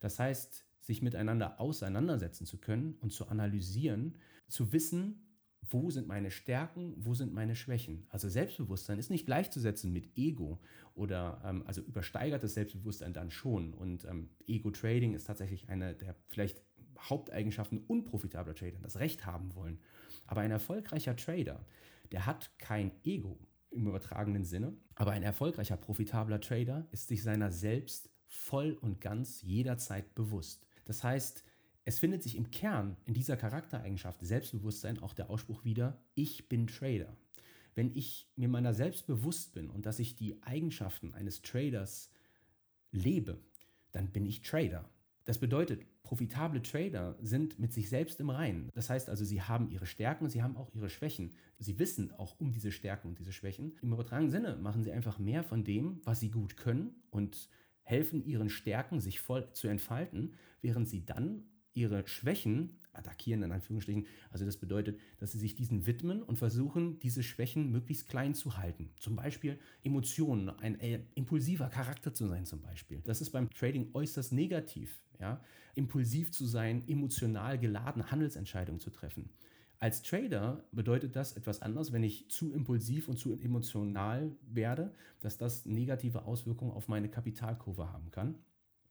Das 0.00 0.18
heißt, 0.18 0.66
sich 0.80 1.00
miteinander 1.00 1.60
auseinandersetzen 1.60 2.44
zu 2.44 2.58
können 2.58 2.96
und 3.00 3.12
zu 3.12 3.28
analysieren, 3.28 4.16
zu 4.48 4.72
wissen, 4.72 5.29
wo 5.70 5.90
sind 5.90 6.08
meine 6.08 6.30
Stärken, 6.30 6.94
wo 6.98 7.14
sind 7.14 7.32
meine 7.32 7.54
Schwächen. 7.54 8.04
Also 8.08 8.28
Selbstbewusstsein 8.28 8.98
ist 8.98 9.10
nicht 9.10 9.26
gleichzusetzen 9.26 9.92
mit 9.92 10.16
Ego 10.16 10.60
oder 10.94 11.40
ähm, 11.44 11.62
also 11.66 11.80
übersteigertes 11.80 12.54
Selbstbewusstsein 12.54 13.12
dann 13.12 13.30
schon. 13.30 13.72
Und 13.72 14.04
ähm, 14.04 14.30
Ego-Trading 14.46 15.14
ist 15.14 15.24
tatsächlich 15.24 15.68
eine 15.68 15.94
der 15.94 16.16
vielleicht 16.28 16.62
Haupteigenschaften 16.98 17.78
unprofitabler 17.78 18.54
Trader, 18.54 18.78
das 18.82 18.98
Recht 18.98 19.24
haben 19.24 19.54
wollen. 19.54 19.78
Aber 20.26 20.42
ein 20.42 20.50
erfolgreicher 20.50 21.16
Trader, 21.16 21.64
der 22.12 22.26
hat 22.26 22.50
kein 22.58 22.90
Ego 23.04 23.38
im 23.70 23.86
übertragenen 23.86 24.44
Sinne, 24.44 24.74
aber 24.96 25.12
ein 25.12 25.22
erfolgreicher, 25.22 25.76
profitabler 25.76 26.40
Trader 26.40 26.88
ist 26.90 27.08
sich 27.08 27.22
seiner 27.22 27.52
selbst 27.52 28.10
voll 28.26 28.72
und 28.80 29.00
ganz 29.00 29.42
jederzeit 29.42 30.14
bewusst. 30.14 30.66
Das 30.84 31.04
heißt, 31.04 31.44
es 31.84 31.98
findet 31.98 32.22
sich 32.22 32.36
im 32.36 32.50
Kern 32.50 32.96
in 33.04 33.14
dieser 33.14 33.36
Charaktereigenschaft 33.36 34.20
Selbstbewusstsein 34.24 34.98
auch 34.98 35.14
der 35.14 35.30
Ausspruch 35.30 35.64
wieder, 35.64 36.00
ich 36.14 36.48
bin 36.48 36.66
Trader. 36.66 37.16
Wenn 37.74 37.94
ich 37.94 38.28
mir 38.36 38.48
meiner 38.48 38.74
selbst 38.74 39.06
bewusst 39.06 39.54
bin 39.54 39.70
und 39.70 39.86
dass 39.86 39.98
ich 39.98 40.16
die 40.16 40.42
Eigenschaften 40.42 41.14
eines 41.14 41.40
Traders 41.42 42.10
lebe, 42.92 43.38
dann 43.92 44.10
bin 44.10 44.26
ich 44.26 44.42
Trader. 44.42 44.88
Das 45.24 45.38
bedeutet, 45.38 45.86
profitable 46.02 46.62
Trader 46.62 47.16
sind 47.20 47.58
mit 47.58 47.72
sich 47.72 47.88
selbst 47.88 48.18
im 48.20 48.30
Reinen. 48.30 48.68
Das 48.74 48.90
heißt 48.90 49.08
also, 49.08 49.24
sie 49.24 49.42
haben 49.42 49.70
ihre 49.70 49.86
Stärken, 49.86 50.28
sie 50.28 50.42
haben 50.42 50.56
auch 50.56 50.74
ihre 50.74 50.90
Schwächen. 50.90 51.34
Sie 51.58 51.78
wissen 51.78 52.10
auch 52.12 52.38
um 52.40 52.52
diese 52.52 52.72
Stärken 52.72 53.08
und 53.08 53.18
diese 53.18 53.32
Schwächen. 53.32 53.76
Im 53.80 53.92
übertragenen 53.92 54.30
Sinne 54.30 54.56
machen 54.56 54.82
sie 54.82 54.92
einfach 54.92 55.18
mehr 55.18 55.44
von 55.44 55.62
dem, 55.62 56.00
was 56.04 56.20
sie 56.20 56.30
gut 56.30 56.56
können 56.56 56.94
und 57.10 57.48
helfen 57.82 58.24
ihren 58.24 58.48
Stärken, 58.48 59.00
sich 59.00 59.20
voll 59.20 59.52
zu 59.52 59.68
entfalten, 59.68 60.34
während 60.62 60.88
sie 60.88 61.04
dann 61.04 61.44
ihre 61.74 62.06
Schwächen 62.06 62.78
attackieren, 62.92 63.42
in 63.42 63.52
Anführungsstrichen. 63.52 64.06
Also 64.30 64.44
das 64.44 64.56
bedeutet, 64.56 64.98
dass 65.18 65.32
sie 65.32 65.38
sich 65.38 65.54
diesen 65.54 65.86
widmen 65.86 66.22
und 66.22 66.38
versuchen, 66.38 66.98
diese 67.00 67.22
Schwächen 67.22 67.70
möglichst 67.70 68.08
klein 68.08 68.34
zu 68.34 68.56
halten. 68.56 68.90
Zum 68.96 69.16
Beispiel 69.16 69.58
Emotionen, 69.82 70.50
ein 70.50 70.78
äh, 70.80 71.00
impulsiver 71.14 71.68
Charakter 71.68 72.12
zu 72.12 72.26
sein 72.26 72.46
zum 72.46 72.62
Beispiel. 72.62 73.00
Das 73.04 73.20
ist 73.20 73.30
beim 73.30 73.50
Trading 73.50 73.90
äußerst 73.94 74.32
negativ. 74.32 75.00
Ja? 75.20 75.42
Impulsiv 75.74 76.32
zu 76.32 76.46
sein, 76.46 76.86
emotional 76.88 77.58
geladen 77.58 78.10
Handelsentscheidungen 78.10 78.80
zu 78.80 78.90
treffen. 78.90 79.30
Als 79.78 80.02
Trader 80.02 80.62
bedeutet 80.72 81.16
das 81.16 81.32
etwas 81.32 81.62
anderes, 81.62 81.90
wenn 81.90 82.02
ich 82.02 82.28
zu 82.28 82.52
impulsiv 82.52 83.08
und 83.08 83.16
zu 83.16 83.32
emotional 83.32 84.36
werde, 84.42 84.92
dass 85.20 85.38
das 85.38 85.64
negative 85.64 86.26
Auswirkungen 86.26 86.72
auf 86.72 86.88
meine 86.88 87.08
Kapitalkurve 87.08 87.90
haben 87.90 88.10
kann. 88.10 88.34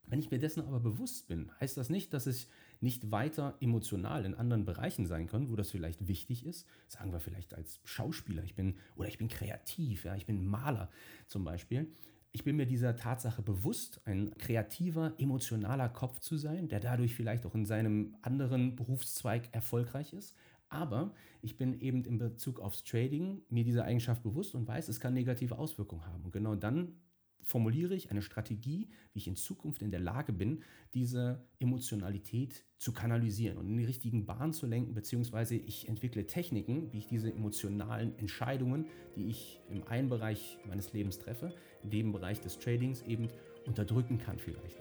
Wenn 0.08 0.18
ich 0.18 0.32
mir 0.32 0.40
dessen 0.40 0.64
aber 0.64 0.80
bewusst 0.80 1.28
bin, 1.28 1.52
heißt 1.60 1.78
das 1.78 1.92
nicht, 1.92 2.12
dass 2.14 2.26
ich 2.26 2.48
nicht 2.82 3.12
weiter 3.12 3.56
emotional 3.60 4.26
in 4.26 4.36
anderen 4.36 4.66
Bereichen 4.66 5.06
sein 5.06 5.28
können, 5.28 5.50
wo 5.50 5.56
das 5.56 5.72
vielleicht 5.72 6.08
wichtig 6.08 6.46
ist. 6.46 6.68
Sagen 6.88 7.12
wir 7.12 7.20
vielleicht 7.20 7.54
als 7.54 7.80
Schauspieler, 7.84 8.44
ich 8.44 8.56
bin 8.56 8.76
oder 8.96 9.08
ich 9.08 9.18
bin 9.18 9.28
kreativ, 9.28 10.06
ja, 10.06 10.16
ich 10.16 10.26
bin 10.26 10.46
Maler 10.46 10.90
zum 11.28 11.44
Beispiel. 11.44 11.92
Ich 12.32 12.44
bin 12.44 12.58
mir 12.58 12.68
dieser 12.68 12.96
Tatsache 12.96 13.42
bewusst, 13.42 14.02
ein 14.06 14.32
kreativer, 14.38 15.14
emotionaler 15.18 15.90
Kopf 15.90 16.20
zu 16.20 16.38
sein, 16.38 16.68
der 16.68 16.80
dadurch 16.80 17.16
vielleicht 17.16 17.46
auch 17.46 17.56
in 17.56 17.66
seinem 17.66 18.16
anderen 18.22 18.76
Berufszweig 18.76 19.50
erfolgreich 19.52 20.14
ist. 20.14 20.36
Aber 20.70 21.12
ich 21.42 21.58
bin 21.58 21.82
eben 21.82 22.04
in 22.06 22.20
Bezug 22.20 22.60
aufs 22.60 22.84
Trading 22.84 23.42
mir 23.50 23.64
dieser 23.64 23.86
Eigenschaft 23.86 24.22
bewusst 24.22 24.54
und 24.54 24.68
weiß, 24.68 24.88
es 24.90 25.00
kann 25.00 25.16
negative 25.16 25.58
Auswirkungen 25.58 26.06
haben. 26.06 26.24
Und 26.24 26.32
genau 26.32 26.54
dann 26.56 26.94
formuliere 27.42 27.96
ich 27.96 28.12
eine 28.12 28.22
Strategie, 28.22 28.90
wie 29.14 29.20
ich 29.20 29.28
in 29.28 29.36
Zukunft 29.36 29.82
in 29.82 29.92
der 29.92 30.00
Lage 30.00 30.34
bin, 30.34 30.64
diese 30.94 31.44
Emotionalität 31.60 32.64
zu 32.78 32.94
kanalisieren 32.94 33.58
und 33.58 33.68
in 33.68 33.78
die 33.78 33.86
richtigen 33.86 34.26
Bahnen 34.26 34.54
zu 34.54 34.66
lenken, 34.66 34.94
beziehungsweise 34.94 35.56
ich 35.56 35.88
entwickle 35.88 36.28
Techniken, 36.28 36.92
wie 36.94 37.00
ich 37.00 37.08
diese 37.08 37.32
emotionalen 37.34 38.18
Entscheidungen, 38.18 38.86
die 39.16 39.28
ich 39.28 39.60
im 39.70 39.84
einen 39.88 40.10
Bereich 40.10 40.58
meines 40.68 40.94
Lebens 40.94 41.20
treffe, 41.20 41.54
in 41.84 41.90
dem 41.90 42.12
Bereich 42.12 42.40
des 42.42 42.60
Tradings 42.60 43.02
eben 43.04 43.28
unterdrücken 43.66 44.18
kann 44.18 44.38
vielleicht. 44.38 44.78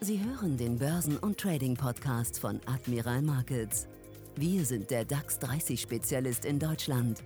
Sie 0.00 0.22
hören 0.22 0.56
den 0.56 0.78
Börsen- 0.78 1.16
und 1.16 1.38
Trading-Podcast 1.38 2.38
von 2.38 2.60
Admiral 2.66 3.22
Markets. 3.22 3.88
Wir 4.36 4.64
sind 4.64 4.90
der 4.92 5.04
DAX 5.04 5.40
30-Spezialist 5.40 6.44
in 6.44 6.60
Deutschland. 6.60 7.24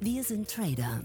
Wir 0.00 0.24
sind 0.24 0.48
Trader 0.48 1.02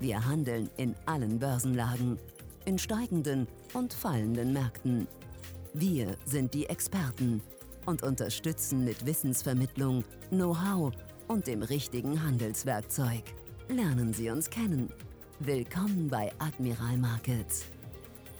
wir 0.00 0.26
handeln 0.26 0.70
in 0.78 0.94
allen 1.04 1.38
Börsenlagen, 1.38 2.18
in 2.64 2.78
steigenden 2.78 3.46
und 3.74 3.92
fallenden 3.92 4.54
Märkten. 4.54 5.06
Wir 5.74 6.16
sind 6.24 6.54
die 6.54 6.66
Experten 6.66 7.42
und 7.84 8.02
unterstützen 8.02 8.84
mit 8.84 9.04
Wissensvermittlung, 9.04 10.02
Know-how 10.30 10.94
und 11.28 11.46
dem 11.46 11.62
richtigen 11.62 12.22
Handelswerkzeug. 12.22 13.22
Lernen 13.68 14.14
Sie 14.14 14.30
uns 14.30 14.48
kennen. 14.48 14.88
Willkommen 15.38 16.08
bei 16.08 16.32
Admiral 16.38 16.96
Markets. 16.96 17.66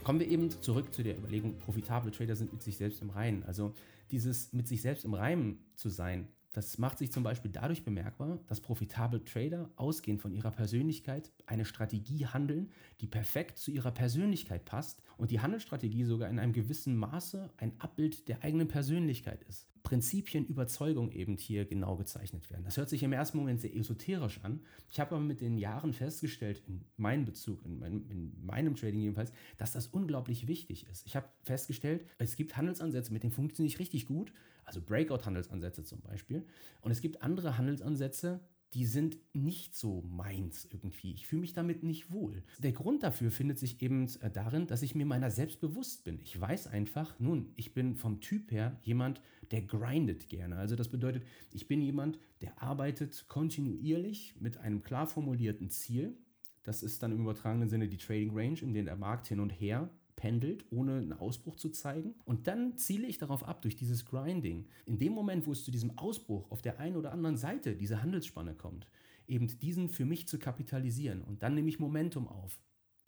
Kommen 0.02 0.20
wir 0.20 0.28
eben 0.28 0.50
zurück 0.62 0.94
zu 0.94 1.02
der 1.02 1.18
Überlegung, 1.18 1.58
profitable 1.58 2.10
Trader 2.10 2.36
sind 2.36 2.54
mit 2.54 2.62
sich 2.62 2.78
selbst 2.78 3.02
im 3.02 3.10
Reinen. 3.10 3.42
Also 3.42 3.74
dieses 4.10 4.52
mit 4.54 4.66
sich 4.66 4.80
selbst 4.80 5.04
im 5.04 5.12
Reinen 5.12 5.58
zu 5.76 5.90
sein, 5.90 6.28
das 6.52 6.78
macht 6.78 6.98
sich 6.98 7.12
zum 7.12 7.22
Beispiel 7.22 7.50
dadurch 7.50 7.84
bemerkbar, 7.84 8.40
dass 8.48 8.60
profitable 8.60 9.24
Trader 9.24 9.70
ausgehend 9.76 10.20
von 10.20 10.32
ihrer 10.32 10.50
Persönlichkeit 10.50 11.30
eine 11.46 11.64
Strategie 11.64 12.26
handeln, 12.26 12.70
die 13.00 13.06
perfekt 13.06 13.58
zu 13.58 13.70
ihrer 13.70 13.92
Persönlichkeit 13.92 14.64
passt 14.64 15.00
und 15.16 15.30
die 15.30 15.40
Handelsstrategie 15.40 16.04
sogar 16.04 16.28
in 16.28 16.38
einem 16.40 16.52
gewissen 16.52 16.96
Maße 16.96 17.50
ein 17.56 17.72
Abbild 17.80 18.28
der 18.28 18.42
eigenen 18.42 18.66
Persönlichkeit 18.66 19.44
ist. 19.44 19.70
Prinzipien, 19.82 20.46
Überzeugung 20.46 21.10
eben 21.12 21.36
hier 21.36 21.64
genau 21.64 21.96
gezeichnet 21.96 22.50
werden. 22.50 22.64
Das 22.64 22.76
hört 22.76 22.88
sich 22.88 23.02
im 23.02 23.12
ersten 23.12 23.38
Moment 23.38 23.60
sehr 23.60 23.74
esoterisch 23.74 24.40
an. 24.42 24.60
Ich 24.90 25.00
habe 25.00 25.14
aber 25.14 25.24
mit 25.24 25.40
den 25.40 25.56
Jahren 25.56 25.92
festgestellt, 25.92 26.62
in 26.66 26.84
meinem 26.96 27.24
Bezug, 27.24 27.64
in 27.64 27.78
meinem, 27.78 28.04
in 28.10 28.44
meinem 28.44 28.76
Trading 28.76 29.00
jedenfalls, 29.00 29.32
dass 29.56 29.72
das 29.72 29.86
unglaublich 29.86 30.46
wichtig 30.46 30.86
ist. 30.88 31.06
Ich 31.06 31.16
habe 31.16 31.28
festgestellt, 31.42 32.04
es 32.18 32.36
gibt 32.36 32.56
Handelsansätze, 32.56 33.12
mit 33.12 33.22
denen 33.22 33.32
funktioniere 33.32 33.72
ich 33.72 33.78
richtig 33.78 34.06
gut, 34.06 34.32
also 34.70 34.82
Breakout-Handelsansätze 34.82 35.84
zum 35.84 36.00
Beispiel. 36.00 36.46
Und 36.80 36.90
es 36.90 37.00
gibt 37.00 37.22
andere 37.22 37.58
Handelsansätze, 37.58 38.40
die 38.74 38.86
sind 38.86 39.18
nicht 39.32 39.74
so 39.74 40.02
meins 40.02 40.68
irgendwie. 40.70 41.12
Ich 41.12 41.26
fühle 41.26 41.40
mich 41.40 41.54
damit 41.54 41.82
nicht 41.82 42.12
wohl. 42.12 42.44
Der 42.58 42.70
Grund 42.70 43.02
dafür 43.02 43.32
findet 43.32 43.58
sich 43.58 43.82
eben 43.82 44.06
äh, 44.20 44.30
darin, 44.30 44.68
dass 44.68 44.82
ich 44.82 44.94
mir 44.94 45.06
meiner 45.06 45.30
selbst 45.32 45.60
bewusst 45.60 46.04
bin. 46.04 46.20
Ich 46.20 46.40
weiß 46.40 46.68
einfach, 46.68 47.18
nun, 47.18 47.52
ich 47.56 47.74
bin 47.74 47.96
vom 47.96 48.20
Typ 48.20 48.52
her 48.52 48.78
jemand, 48.82 49.20
der 49.50 49.62
grindet 49.62 50.28
gerne. 50.28 50.56
Also 50.56 50.76
das 50.76 50.88
bedeutet, 50.88 51.24
ich 51.52 51.66
bin 51.66 51.82
jemand, 51.82 52.20
der 52.42 52.62
arbeitet 52.62 53.26
kontinuierlich 53.26 54.36
mit 54.38 54.58
einem 54.58 54.82
klar 54.82 55.08
formulierten 55.08 55.68
Ziel. 55.70 56.16
Das 56.62 56.84
ist 56.84 57.02
dann 57.02 57.10
im 57.10 57.22
übertragenen 57.22 57.68
Sinne 57.68 57.88
die 57.88 57.96
Trading 57.96 58.30
Range, 58.32 58.60
in 58.60 58.72
der 58.72 58.84
der 58.84 58.96
Markt 58.96 59.26
hin 59.26 59.40
und 59.40 59.50
her 59.50 59.90
pendelt, 60.20 60.66
ohne 60.70 60.98
einen 60.98 61.14
Ausbruch 61.14 61.56
zu 61.56 61.70
zeigen. 61.70 62.14
Und 62.26 62.46
dann 62.46 62.76
ziele 62.76 63.06
ich 63.06 63.16
darauf 63.16 63.42
ab, 63.42 63.62
durch 63.62 63.74
dieses 63.74 64.04
Grinding, 64.04 64.66
in 64.84 64.98
dem 64.98 65.14
Moment, 65.14 65.46
wo 65.46 65.52
es 65.52 65.64
zu 65.64 65.70
diesem 65.70 65.96
Ausbruch 65.98 66.50
auf 66.50 66.60
der 66.60 66.78
einen 66.78 66.96
oder 66.96 67.12
anderen 67.12 67.38
Seite 67.38 67.74
dieser 67.74 68.02
Handelsspanne 68.02 68.54
kommt, 68.54 68.86
eben 69.26 69.48
diesen 69.60 69.88
für 69.88 70.04
mich 70.04 70.28
zu 70.28 70.38
kapitalisieren. 70.38 71.22
Und 71.22 71.42
dann 71.42 71.54
nehme 71.54 71.70
ich 71.70 71.80
Momentum 71.80 72.28
auf. 72.28 72.60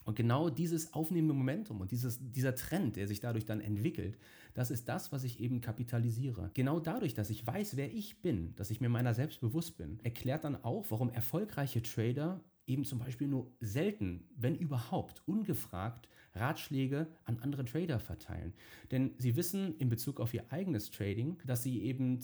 Und 0.04 0.16
genau 0.16 0.48
dieses 0.48 0.94
aufnehmende 0.94 1.34
Momentum 1.34 1.80
und 1.80 1.90
dieses, 1.90 2.18
dieser 2.32 2.54
Trend, 2.54 2.96
der 2.96 3.06
sich 3.06 3.20
dadurch 3.20 3.44
dann 3.44 3.60
entwickelt, 3.60 4.18
das 4.54 4.70
ist 4.70 4.88
das, 4.88 5.12
was 5.12 5.22
ich 5.22 5.38
eben 5.38 5.60
kapitalisiere. 5.60 6.50
Genau 6.54 6.80
dadurch, 6.80 7.14
dass 7.14 7.30
ich 7.30 7.46
weiß, 7.46 7.76
wer 7.76 7.92
ich 7.92 8.22
bin, 8.22 8.56
dass 8.56 8.70
ich 8.70 8.80
mir 8.80 8.88
meiner 8.88 9.14
selbst 9.14 9.40
bewusst 9.40 9.76
bin, 9.76 10.00
erklärt 10.02 10.44
dann 10.44 10.56
auch, 10.64 10.86
warum 10.88 11.10
erfolgreiche 11.10 11.82
Trader 11.82 12.40
eben 12.66 12.84
zum 12.84 12.98
Beispiel 12.98 13.28
nur 13.28 13.52
selten, 13.60 14.24
wenn 14.34 14.56
überhaupt, 14.56 15.22
ungefragt 15.26 16.08
Ratschläge 16.34 17.06
an 17.24 17.38
andere 17.38 17.64
Trader 17.64 18.00
verteilen. 18.00 18.54
Denn 18.90 19.14
sie 19.18 19.36
wissen 19.36 19.76
in 19.78 19.88
Bezug 19.88 20.20
auf 20.20 20.34
ihr 20.34 20.50
eigenes 20.52 20.90
Trading, 20.90 21.38
dass 21.44 21.62
sie 21.62 21.82
eben 21.82 22.20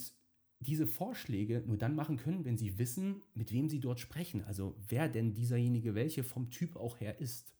diese 0.61 0.87
Vorschläge 0.87 1.63
nur 1.67 1.77
dann 1.77 1.95
machen 1.95 2.17
können, 2.17 2.45
wenn 2.45 2.59
sie 2.59 2.79
wissen, 2.79 3.23
mit 3.35 3.53
wem 3.53 3.69
sie 3.69 3.81
dort 3.81 4.01
sprechen, 4.01 4.43
also 4.45 4.77
wer 4.89 5.09
denn 5.09 5.33
dieserjenige 5.33 5.95
welche 5.95 6.25
vom 6.25 6.51
Typ 6.51 6.77
auch 6.77 7.01
her 7.01 7.21
ist. 7.21 7.55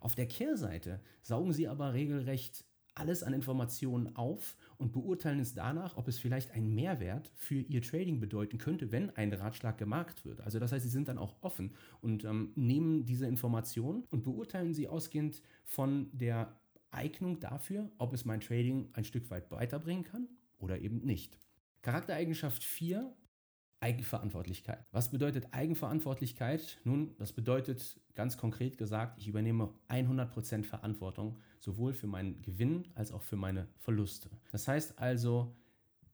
Auf 0.00 0.14
der 0.14 0.26
Kehrseite 0.26 1.00
saugen 1.22 1.52
sie 1.52 1.68
aber 1.68 1.92
regelrecht 1.92 2.64
alles 2.94 3.22
an 3.22 3.32
Informationen 3.32 4.16
auf 4.16 4.56
und 4.78 4.92
beurteilen 4.92 5.40
es 5.40 5.54
danach, 5.54 5.96
ob 5.96 6.08
es 6.08 6.18
vielleicht 6.18 6.50
einen 6.52 6.74
Mehrwert 6.74 7.30
für 7.34 7.60
ihr 7.60 7.82
Trading 7.82 8.20
bedeuten 8.20 8.58
könnte, 8.58 8.92
wenn 8.92 9.10
ein 9.16 9.32
Ratschlag 9.32 9.78
gemacht 9.78 10.24
wird. 10.24 10.40
Also 10.40 10.58
das 10.58 10.72
heißt, 10.72 10.82
sie 10.82 10.90
sind 10.90 11.08
dann 11.08 11.18
auch 11.18 11.36
offen 11.40 11.74
und 12.00 12.24
ähm, 12.24 12.52
nehmen 12.56 13.04
diese 13.04 13.26
Informationen 13.26 14.04
und 14.10 14.22
beurteilen 14.22 14.74
sie 14.74 14.88
ausgehend 14.88 15.42
von 15.64 16.10
der 16.12 16.56
Eignung 16.90 17.38
dafür, 17.40 17.90
ob 17.98 18.12
es 18.12 18.24
mein 18.24 18.40
Trading 18.40 18.90
ein 18.92 19.04
Stück 19.04 19.30
weit 19.30 19.50
weiterbringen 19.50 20.04
kann 20.04 20.28
oder 20.58 20.80
eben 20.80 20.98
nicht. 20.98 21.38
Charaktereigenschaft 21.82 22.62
4 22.62 23.14
Eigenverantwortlichkeit. 23.80 24.86
Was 24.92 25.10
bedeutet 25.10 25.48
Eigenverantwortlichkeit? 25.52 26.78
Nun, 26.84 27.14
das 27.18 27.32
bedeutet 27.32 27.98
ganz 28.14 28.36
konkret 28.36 28.76
gesagt, 28.76 29.18
ich 29.18 29.26
übernehme 29.26 29.72
100% 29.88 30.64
Verantwortung, 30.64 31.38
sowohl 31.58 31.94
für 31.94 32.06
meinen 32.06 32.42
Gewinn 32.42 32.88
als 32.94 33.10
auch 33.10 33.22
für 33.22 33.36
meine 33.36 33.68
Verluste. 33.78 34.30
Das 34.52 34.68
heißt 34.68 34.98
also, 34.98 35.56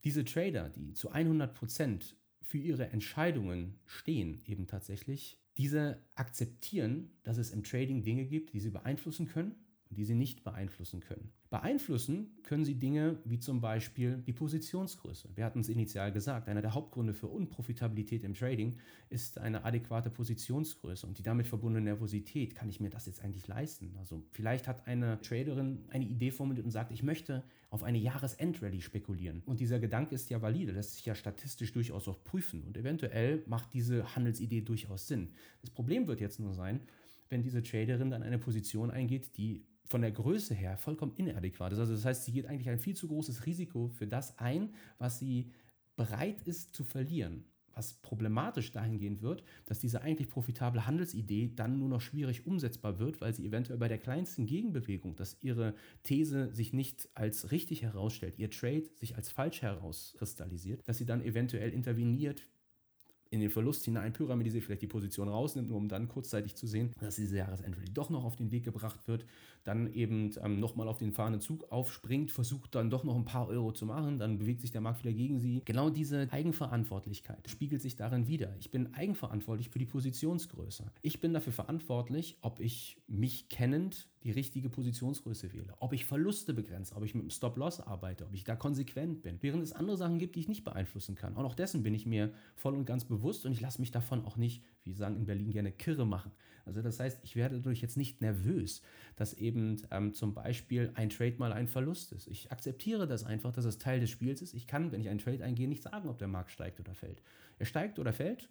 diese 0.05 0.24
Trader, 0.24 0.68
die 0.68 0.92
zu 0.92 1.12
100% 1.12 2.14
für 2.42 2.59
ihre 2.59 2.88
Entscheidungen 2.90 3.81
stehen, 3.85 4.40
eben 4.44 4.68
tatsächlich, 4.68 5.40
diese 5.59 6.00
akzeptieren, 6.14 7.11
dass 7.24 7.38
es 7.38 7.50
im 7.50 7.64
Trading 7.64 8.05
Dinge 8.05 8.26
gibt, 8.26 8.52
die 8.52 8.61
sie 8.61 8.70
beeinflussen 8.70 9.26
können 9.26 9.57
und 9.90 9.99
die 9.99 10.05
sie 10.05 10.14
nicht 10.14 10.44
beeinflussen 10.44 11.01
können. 11.01 11.31
Beeinflussen 11.49 12.31
können 12.42 12.64
sie 12.64 12.75
Dinge 12.75 13.18
wie 13.25 13.38
zum 13.38 13.61
Beispiel 13.61 14.22
die 14.27 14.33
Positionsgröße. 14.33 15.29
Wir 15.37 15.44
hatten 15.44 15.61
es 15.61 15.68
initial 15.68 16.11
gesagt, 16.12 16.49
einer 16.49 16.62
der 16.62 16.75
Hauptgründe 16.75 17.14
für 17.14 17.29
Unprofitabilität 17.29 18.25
im 18.25 18.35
Trading 18.35 18.77
ist 19.11 19.38
eine 19.38 19.64
adäquate 19.64 20.11
Positionsgröße 20.11 21.07
und 21.07 21.18
die 21.18 21.22
damit 21.22 21.46
verbundene 21.46 21.85
Nervosität. 21.85 22.57
Kann 22.57 22.68
ich 22.68 22.81
mir 22.81 22.90
das 22.90 23.07
jetzt 23.07 23.22
eigentlich 23.22 23.46
leisten? 23.46 23.94
Also 23.99 24.25
vielleicht 24.33 24.66
hat 24.66 24.87
eine 24.88 25.20
Traderin 25.20 25.85
eine 25.90 26.05
Idee 26.05 26.33
formuliert 26.33 26.64
und 26.64 26.72
sagt, 26.72 26.90
ich 26.90 27.05
möchte 27.05 27.44
auf 27.70 27.85
eine 27.85 27.99
Jahresendrallye 27.99 28.81
spekulieren. 28.81 29.42
Und 29.46 29.61
dieser 29.61 29.79
Gedanke 29.79 30.14
ist 30.14 30.31
ja 30.31 30.42
valide, 30.42 30.72
lässt 30.72 30.94
sich 30.94 31.07
ja 31.07 31.14
statistisch 31.14 31.72
durchaus 31.72 32.09
auch 32.09 32.22
prüfen 32.25 32.64
und 32.64 32.77
eventuell 32.77 33.44
macht 33.46 33.72
diese 33.72 34.16
Handelsidee 34.16 34.62
durchaus 34.62 35.07
Sinn. 35.07 35.31
Das 35.61 35.70
Problem 35.70 36.07
wird 36.09 36.20
jetzt 36.20 36.40
nur 36.40 36.55
sein, 36.55 36.81
wenn 37.29 37.42
diese 37.42 37.62
Traderin 37.62 38.11
dann 38.11 38.22
eine 38.22 38.38
Position 38.38 38.90
eingeht, 38.90 39.37
die 39.37 39.64
von 39.87 40.03
der 40.03 40.12
Größe 40.12 40.55
her 40.55 40.77
vollkommen 40.77 41.14
inadäquat 41.16 41.72
ist. 41.72 41.79
Also 41.79 41.94
das 41.94 42.05
heißt, 42.05 42.25
sie 42.25 42.33
geht 42.33 42.46
eigentlich 42.46 42.68
ein 42.68 42.79
viel 42.79 42.96
zu 42.96 43.09
großes 43.09 43.46
Risiko 43.46 43.88
für 43.88 44.07
das 44.07 44.38
ein, 44.38 44.75
was 44.99 45.18
sie 45.18 45.53
bereit 45.96 46.42
ist 46.42 46.75
zu 46.75 46.85
verlieren. 46.85 47.44
Was 47.72 47.92
problematisch 47.92 48.72
dahingehend 48.72 49.20
wird, 49.20 49.44
dass 49.66 49.79
diese 49.79 50.01
eigentlich 50.01 50.31
profitable 50.31 50.87
Handelsidee 50.87 51.53
dann 51.55 51.79
nur 51.79 51.90
noch 51.90 52.01
schwierig 52.01 52.46
umsetzbar 52.46 52.99
wird, 52.99 53.20
weil 53.20 53.35
sie 53.35 53.44
eventuell 53.44 53.79
bei 53.79 53.88
der 53.88 53.99
kleinsten 53.99 54.46
Gegenbewegung, 54.46 55.14
dass 55.14 55.37
ihre 55.42 55.75
These 56.03 56.55
sich 56.55 56.72
nicht 56.72 57.11
als 57.12 57.51
richtig 57.51 57.83
herausstellt, 57.83 58.38
ihr 58.38 58.51
Trade 58.51 58.85
sich 58.94 59.16
als 59.16 59.31
falsch 59.31 59.61
herauskristallisiert, 59.61 60.81
dass 60.88 60.96
sie 60.96 61.05
dann 61.05 61.20
eventuell 61.20 61.70
interveniert, 61.70 62.46
in 63.30 63.40
den 63.40 63.50
Verlust 63.50 63.84
hinein 63.84 64.12
pyramidisiert, 64.12 64.64
vielleicht 64.64 64.82
die 64.82 64.86
Position 64.86 65.28
rausnimmt, 65.28 65.68
nur 65.68 65.78
um 65.78 65.88
dann 65.88 66.08
kurzzeitig 66.08 66.54
zu 66.54 66.66
sehen, 66.66 66.92
dass 67.00 67.16
diese 67.16 67.36
Jahresendrally 67.36 67.92
doch 67.92 68.10
noch 68.10 68.24
auf 68.24 68.36
den 68.36 68.50
Weg 68.50 68.64
gebracht 68.64 69.08
wird, 69.08 69.24
dann 69.64 69.92
eben 69.92 70.30
ähm, 70.42 70.60
nochmal 70.60 70.88
auf 70.88 70.98
den 70.98 71.12
fahrenden 71.12 71.40
Zug 71.40 71.70
aufspringt, 71.72 72.30
versucht 72.30 72.74
dann 72.74 72.90
doch 72.90 73.04
noch 73.04 73.16
ein 73.16 73.24
paar 73.24 73.48
Euro 73.48 73.72
zu 73.72 73.84
machen, 73.84 74.18
dann 74.18 74.38
bewegt 74.38 74.60
sich 74.60 74.70
der 74.70 74.80
Markt 74.80 75.04
wieder 75.04 75.12
gegen 75.12 75.40
sie. 75.40 75.62
Genau 75.64 75.90
diese 75.90 76.28
Eigenverantwortlichkeit 76.30 77.48
spiegelt 77.48 77.82
sich 77.82 77.96
darin 77.96 78.28
wieder. 78.28 78.54
Ich 78.58 78.70
bin 78.70 78.94
eigenverantwortlich 78.94 79.70
für 79.70 79.78
die 79.78 79.86
Positionsgröße. 79.86 80.84
Ich 81.02 81.20
bin 81.20 81.32
dafür 81.32 81.52
verantwortlich, 81.52 82.36
ob 82.42 82.60
ich 82.60 82.96
mich 83.08 83.48
kennend 83.48 84.08
die 84.22 84.31
richtige 84.31 84.68
Positionsgröße 84.68 85.52
wähle, 85.52 85.74
ob 85.79 85.92
ich 85.92 86.05
Verluste 86.05 86.55
begrenze, 86.55 86.94
ob 86.96 87.05
ich 87.05 87.14
mit 87.14 87.24
dem 87.24 87.31
Stop-Loss 87.31 87.81
arbeite, 87.81 88.26
ob 88.26 88.35
ich 88.35 88.44
da 88.44 88.57
konsequent 88.57 89.22
bin. 89.22 89.38
Während 89.40 89.62
es 89.62 89.72
andere 89.72 89.96
Sachen 89.96 90.18
gibt, 90.18 90.37
die 90.37 90.40
ich 90.40 90.48
nicht 90.48 90.64
beeinflussen 90.64 91.14
kann. 91.14 91.37
Auch 91.37 91.55
dessen 91.55 91.83
bin 91.83 91.94
ich 91.94 92.07
mir 92.07 92.33
voll 92.57 92.74
und 92.74 92.87
ganz 92.87 93.05
bewusst 93.05 93.46
und 93.46 93.52
ich 93.52 93.61
lasse 93.61 93.81
mich 93.81 93.90
davon 93.92 94.24
auch 94.24 94.37
nicht, 94.37 94.64
wie 94.85 94.94
sagen 94.94 95.16
in 95.16 95.26
Berlin 95.26 95.50
gerne, 95.50 95.70
kirre 95.70 96.07
machen. 96.07 96.33
Also 96.64 96.83
das 96.83 96.98
heißt, 96.98 97.20
ich 97.22 97.37
werde 97.37 97.57
dadurch 97.57 97.81
jetzt 97.81 97.96
nicht 97.96 98.20
nervös, 98.20 98.83
dass 99.14 99.35
eben 99.35 99.81
ähm, 99.92 100.12
zum 100.12 100.35
Beispiel 100.35 100.90
ein 100.94 101.11
Trade 101.11 101.37
mal 101.38 101.52
ein 101.52 101.68
Verlust 101.68 102.12
ist. 102.12 102.26
Ich 102.26 102.50
akzeptiere 102.50 103.07
das 103.07 103.24
einfach, 103.24 103.52
dass 103.52 103.64
es 103.64 103.79
Teil 103.79 104.00
des 104.00 104.11
Spiels 104.11 104.42
ist. 104.42 104.55
Ich 104.55 104.66
kann, 104.66 104.90
wenn 104.90 105.00
ich 105.00 105.09
einen 105.09 105.20
Trade 105.20 105.44
eingehe, 105.44 105.68
nicht 105.68 105.85
sagen, 105.85 106.09
ob 106.09 106.18
der 106.18 106.29
Markt 106.29 106.50
steigt 106.50 106.81
oder 106.81 106.94
fällt. 106.94 107.22
Er 107.59 107.66
steigt 107.66 108.00
oder 108.00 108.12
fällt 108.12 108.48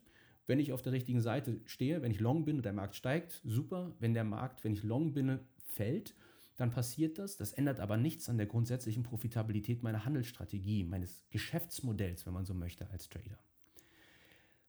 wenn 0.47 0.59
ich 0.59 0.73
auf 0.73 0.81
der 0.81 0.93
richtigen 0.93 1.21
Seite 1.21 1.59
stehe, 1.65 2.01
wenn 2.01 2.11
ich 2.11 2.19
long 2.19 2.45
bin 2.45 2.57
und 2.57 2.65
der 2.65 2.73
Markt 2.73 2.95
steigt, 2.95 3.41
super. 3.43 3.95
Wenn 3.99 4.13
der 4.13 4.23
Markt, 4.23 4.63
wenn 4.63 4.73
ich 4.73 4.83
long 4.83 5.13
bin, 5.13 5.39
fällt, 5.57 6.15
dann 6.57 6.71
passiert 6.71 7.17
das. 7.17 7.37
Das 7.37 7.53
ändert 7.53 7.79
aber 7.79 7.97
nichts 7.97 8.29
an 8.29 8.37
der 8.37 8.45
grundsätzlichen 8.45 9.03
Profitabilität 9.03 9.83
meiner 9.83 10.05
Handelsstrategie, 10.05 10.83
meines 10.83 11.25
Geschäftsmodells, 11.29 12.25
wenn 12.25 12.33
man 12.33 12.45
so 12.45 12.53
möchte, 12.53 12.89
als 12.91 13.09
Trader. 13.09 13.37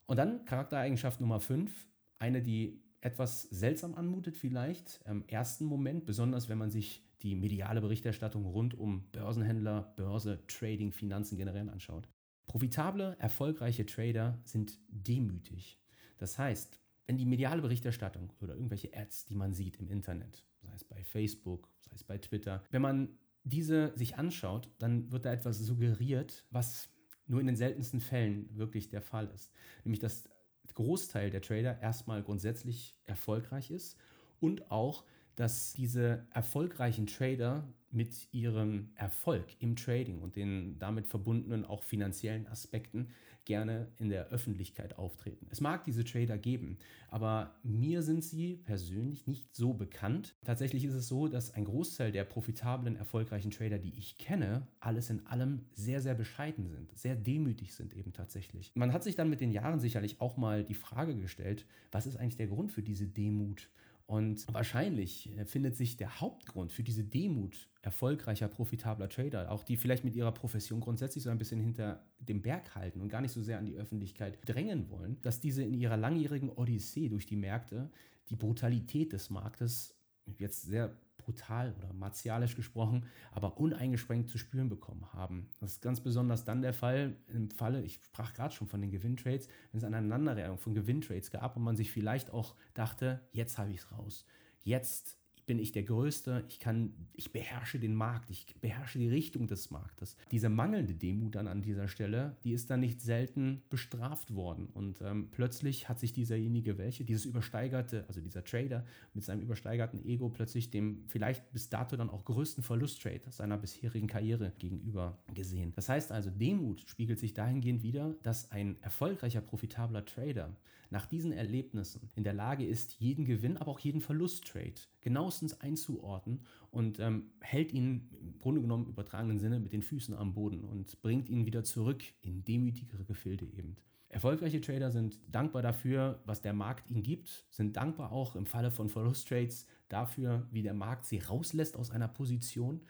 Und 0.06 0.16
dann 0.16 0.44
Charaktereigenschaft 0.44 1.20
Nummer 1.20 1.40
5, 1.40 1.72
eine, 2.18 2.42
die 2.42 2.80
etwas 3.00 3.42
seltsam 3.42 3.94
anmutet 3.94 4.36
vielleicht 4.36 5.00
im 5.06 5.24
ersten 5.28 5.64
Moment, 5.64 6.06
besonders 6.06 6.48
wenn 6.48 6.58
man 6.58 6.70
sich 6.70 7.04
die 7.22 7.34
mediale 7.34 7.80
Berichterstattung 7.80 8.44
rund 8.44 8.74
um 8.74 9.04
Börsenhändler, 9.12 9.92
Börse, 9.96 10.40
Trading, 10.48 10.92
Finanzen 10.92 11.36
generell 11.36 11.68
anschaut. 11.68 12.08
Profitable, 12.46 13.16
erfolgreiche 13.18 13.86
Trader 13.86 14.38
sind 14.44 14.78
demütig. 14.88 15.80
Das 16.18 16.38
heißt, 16.38 16.78
wenn 17.06 17.16
die 17.16 17.26
mediale 17.26 17.62
Berichterstattung 17.62 18.32
oder 18.40 18.54
irgendwelche 18.54 18.96
Ads, 18.96 19.26
die 19.26 19.34
man 19.34 19.52
sieht 19.52 19.76
im 19.76 19.88
Internet, 19.88 20.44
sei 20.62 20.74
es 20.74 20.84
bei 20.84 21.04
Facebook, 21.04 21.68
sei 21.80 21.92
es 21.94 22.04
bei 22.04 22.18
Twitter, 22.18 22.62
wenn 22.70 22.82
man 22.82 23.18
diese 23.44 23.96
sich 23.96 24.16
anschaut, 24.16 24.70
dann 24.78 25.12
wird 25.12 25.24
da 25.24 25.32
etwas 25.32 25.58
suggeriert, 25.58 26.44
was 26.50 26.88
nur 27.26 27.40
in 27.40 27.46
den 27.46 27.56
seltensten 27.56 28.00
Fällen 28.00 28.48
wirklich 28.56 28.88
der 28.88 29.02
Fall 29.02 29.28
ist. 29.34 29.52
Nämlich, 29.84 30.00
dass 30.00 30.24
der 30.24 30.74
Großteil 30.74 31.30
der 31.30 31.42
Trader 31.42 31.80
erstmal 31.80 32.22
grundsätzlich 32.22 32.96
erfolgreich 33.04 33.70
ist 33.70 33.96
und 34.40 34.70
auch 34.70 35.04
dass 35.36 35.72
diese 35.74 36.26
erfolgreichen 36.32 37.06
Trader 37.06 37.68
mit 37.90 38.28
ihrem 38.32 38.90
Erfolg 38.94 39.46
im 39.60 39.76
Trading 39.76 40.20
und 40.20 40.36
den 40.36 40.78
damit 40.78 41.06
verbundenen 41.06 41.64
auch 41.64 41.82
finanziellen 41.82 42.46
Aspekten 42.46 43.08
gerne 43.44 43.88
in 43.96 44.10
der 44.10 44.28
Öffentlichkeit 44.28 44.98
auftreten. 44.98 45.46
Es 45.50 45.60
mag 45.60 45.84
diese 45.84 46.04
Trader 46.04 46.36
geben, 46.36 46.78
aber 47.08 47.54
mir 47.62 48.02
sind 48.02 48.24
sie 48.24 48.56
persönlich 48.56 49.26
nicht 49.26 49.54
so 49.54 49.72
bekannt. 49.72 50.34
Tatsächlich 50.44 50.84
ist 50.84 50.94
es 50.94 51.08
so, 51.08 51.28
dass 51.28 51.54
ein 51.54 51.64
Großteil 51.64 52.10
der 52.10 52.24
profitablen, 52.24 52.96
erfolgreichen 52.96 53.52
Trader, 53.52 53.78
die 53.78 53.96
ich 53.96 54.18
kenne, 54.18 54.66
alles 54.80 55.10
in 55.10 55.24
allem 55.26 55.60
sehr, 55.72 56.02
sehr 56.02 56.14
bescheiden 56.14 56.68
sind, 56.68 56.90
sehr 56.98 57.14
demütig 57.14 57.72
sind 57.74 57.94
eben 57.94 58.12
tatsächlich. 58.12 58.72
Man 58.74 58.92
hat 58.92 59.04
sich 59.04 59.14
dann 59.14 59.30
mit 59.30 59.40
den 59.40 59.52
Jahren 59.52 59.78
sicherlich 59.78 60.20
auch 60.20 60.36
mal 60.36 60.64
die 60.64 60.74
Frage 60.74 61.16
gestellt, 61.16 61.66
was 61.92 62.06
ist 62.06 62.16
eigentlich 62.16 62.36
der 62.36 62.48
Grund 62.48 62.72
für 62.72 62.82
diese 62.82 63.06
Demut? 63.06 63.70
Und 64.06 64.46
wahrscheinlich 64.52 65.36
äh, 65.36 65.44
findet 65.44 65.76
sich 65.76 65.96
der 65.96 66.20
Hauptgrund 66.20 66.72
für 66.72 66.84
diese 66.84 67.02
Demut 67.02 67.68
erfolgreicher, 67.82 68.46
profitabler 68.46 69.08
Trader, 69.08 69.50
auch 69.50 69.64
die 69.64 69.76
vielleicht 69.76 70.04
mit 70.04 70.14
ihrer 70.14 70.32
Profession 70.32 70.80
grundsätzlich 70.80 71.24
so 71.24 71.30
ein 71.30 71.38
bisschen 71.38 71.60
hinter 71.60 72.04
dem 72.20 72.40
Berg 72.40 72.76
halten 72.76 73.00
und 73.00 73.08
gar 73.08 73.20
nicht 73.20 73.32
so 73.32 73.42
sehr 73.42 73.58
an 73.58 73.66
die 73.66 73.76
Öffentlichkeit 73.76 74.38
drängen 74.46 74.90
wollen, 74.90 75.20
dass 75.22 75.40
diese 75.40 75.64
in 75.64 75.74
ihrer 75.74 75.96
langjährigen 75.96 76.50
Odyssee 76.50 77.08
durch 77.08 77.26
die 77.26 77.36
Märkte 77.36 77.90
die 78.28 78.36
Brutalität 78.36 79.12
des 79.12 79.30
Marktes 79.30 79.95
jetzt 80.38 80.62
sehr 80.62 80.96
brutal 81.18 81.74
oder 81.78 81.92
martialisch 81.92 82.54
gesprochen, 82.54 83.06
aber 83.32 83.58
uneingeschränkt 83.58 84.30
zu 84.30 84.38
spüren 84.38 84.68
bekommen 84.68 85.12
haben. 85.12 85.48
Das 85.60 85.72
ist 85.72 85.82
ganz 85.82 86.00
besonders 86.00 86.44
dann 86.44 86.62
der 86.62 86.72
Fall 86.72 87.16
im 87.28 87.50
Falle, 87.50 87.82
ich 87.82 88.00
sprach 88.04 88.32
gerade 88.32 88.54
schon 88.54 88.68
von 88.68 88.80
den 88.80 88.90
Gewinntrades, 88.90 89.48
wenn 89.72 89.78
es 89.78 89.84
eine 89.84 89.96
Aneinanderreihung 89.96 90.58
von 90.58 90.74
Gewinntrades 90.74 91.30
gab 91.30 91.56
und 91.56 91.64
man 91.64 91.76
sich 91.76 91.90
vielleicht 91.90 92.30
auch 92.30 92.54
dachte, 92.74 93.20
jetzt 93.32 93.58
habe 93.58 93.70
ich 93.70 93.78
es 93.78 93.92
raus. 93.92 94.24
Jetzt 94.62 95.18
bin 95.46 95.58
ich 95.60 95.72
der 95.72 95.84
Größte, 95.84 96.44
ich 96.48 96.58
kann, 96.58 96.92
ich 97.14 97.32
beherrsche 97.32 97.78
den 97.78 97.94
Markt, 97.94 98.30
ich 98.30 98.56
beherrsche 98.60 98.98
die 98.98 99.08
Richtung 99.08 99.46
des 99.46 99.70
Marktes. 99.70 100.16
Diese 100.32 100.48
mangelnde 100.48 100.94
Demut 100.94 101.36
dann 101.36 101.46
an 101.46 101.62
dieser 101.62 101.88
Stelle, 101.88 102.36
die 102.42 102.52
ist 102.52 102.68
dann 102.68 102.80
nicht 102.80 103.00
selten 103.00 103.62
bestraft 103.70 104.34
worden. 104.34 104.66
Und 104.74 105.00
ähm, 105.02 105.28
plötzlich 105.30 105.88
hat 105.88 106.00
sich 106.00 106.12
dieserjenige, 106.12 106.78
welche, 106.78 107.04
dieses 107.04 107.24
übersteigerte, 107.24 108.04
also 108.08 108.20
dieser 108.20 108.44
Trader 108.44 108.84
mit 109.14 109.24
seinem 109.24 109.40
übersteigerten 109.40 110.04
Ego 110.04 110.28
plötzlich 110.28 110.70
dem 110.70 111.04
vielleicht 111.06 111.52
bis 111.52 111.70
dato 111.70 111.96
dann 111.96 112.10
auch 112.10 112.24
größten 112.24 112.64
Verlusttrade 112.64 113.30
seiner 113.30 113.56
bisherigen 113.56 114.08
Karriere 114.08 114.52
gegenüber 114.58 115.18
gesehen. 115.32 115.72
Das 115.76 115.88
heißt 115.88 116.10
also, 116.10 116.30
Demut 116.30 116.82
spiegelt 116.86 117.20
sich 117.20 117.34
dahingehend 117.34 117.82
wieder, 117.82 118.14
dass 118.22 118.50
ein 118.50 118.76
erfolgreicher, 118.82 119.40
profitabler 119.40 120.04
Trader 120.04 120.56
nach 120.90 121.06
diesen 121.06 121.32
Erlebnissen 121.32 122.10
in 122.14 122.24
der 122.24 122.32
Lage 122.32 122.66
ist, 122.66 123.00
jeden 123.00 123.24
Gewinn, 123.24 123.56
aber 123.56 123.72
auch 123.72 123.80
jeden 123.80 124.00
Verlusttrade 124.00 124.74
genauestens 125.06 125.60
einzuordnen 125.60 126.40
und 126.72 126.98
ähm, 126.98 127.30
hält 127.40 127.72
ihn 127.72 128.08
im 128.20 128.40
Grunde 128.40 128.60
genommen 128.60 128.86
im 128.86 128.90
übertragenen 128.90 129.38
Sinne 129.38 129.60
mit 129.60 129.72
den 129.72 129.82
Füßen 129.82 130.16
am 130.16 130.34
Boden 130.34 130.64
und 130.64 131.00
bringt 131.00 131.28
ihn 131.28 131.46
wieder 131.46 131.62
zurück 131.62 132.02
in 132.22 132.44
demütigere 132.44 133.04
Gefilde 133.04 133.44
eben. 133.44 133.76
Erfolgreiche 134.08 134.60
Trader 134.60 134.90
sind 134.90 135.20
dankbar 135.30 135.62
dafür, 135.62 136.20
was 136.24 136.40
der 136.40 136.54
Markt 136.54 136.90
ihnen 136.90 137.04
gibt, 137.04 137.44
sind 137.50 137.76
dankbar 137.76 138.10
auch 138.10 138.34
im 138.34 138.46
Falle 138.46 138.72
von 138.72 138.88
Verlusttrades 138.88 139.68
dafür, 139.88 140.48
wie 140.50 140.62
der 140.62 140.74
Markt 140.74 141.04
sie 141.04 141.18
rauslässt 141.18 141.76
aus 141.76 141.92
einer 141.92 142.08
Position. 142.08 142.80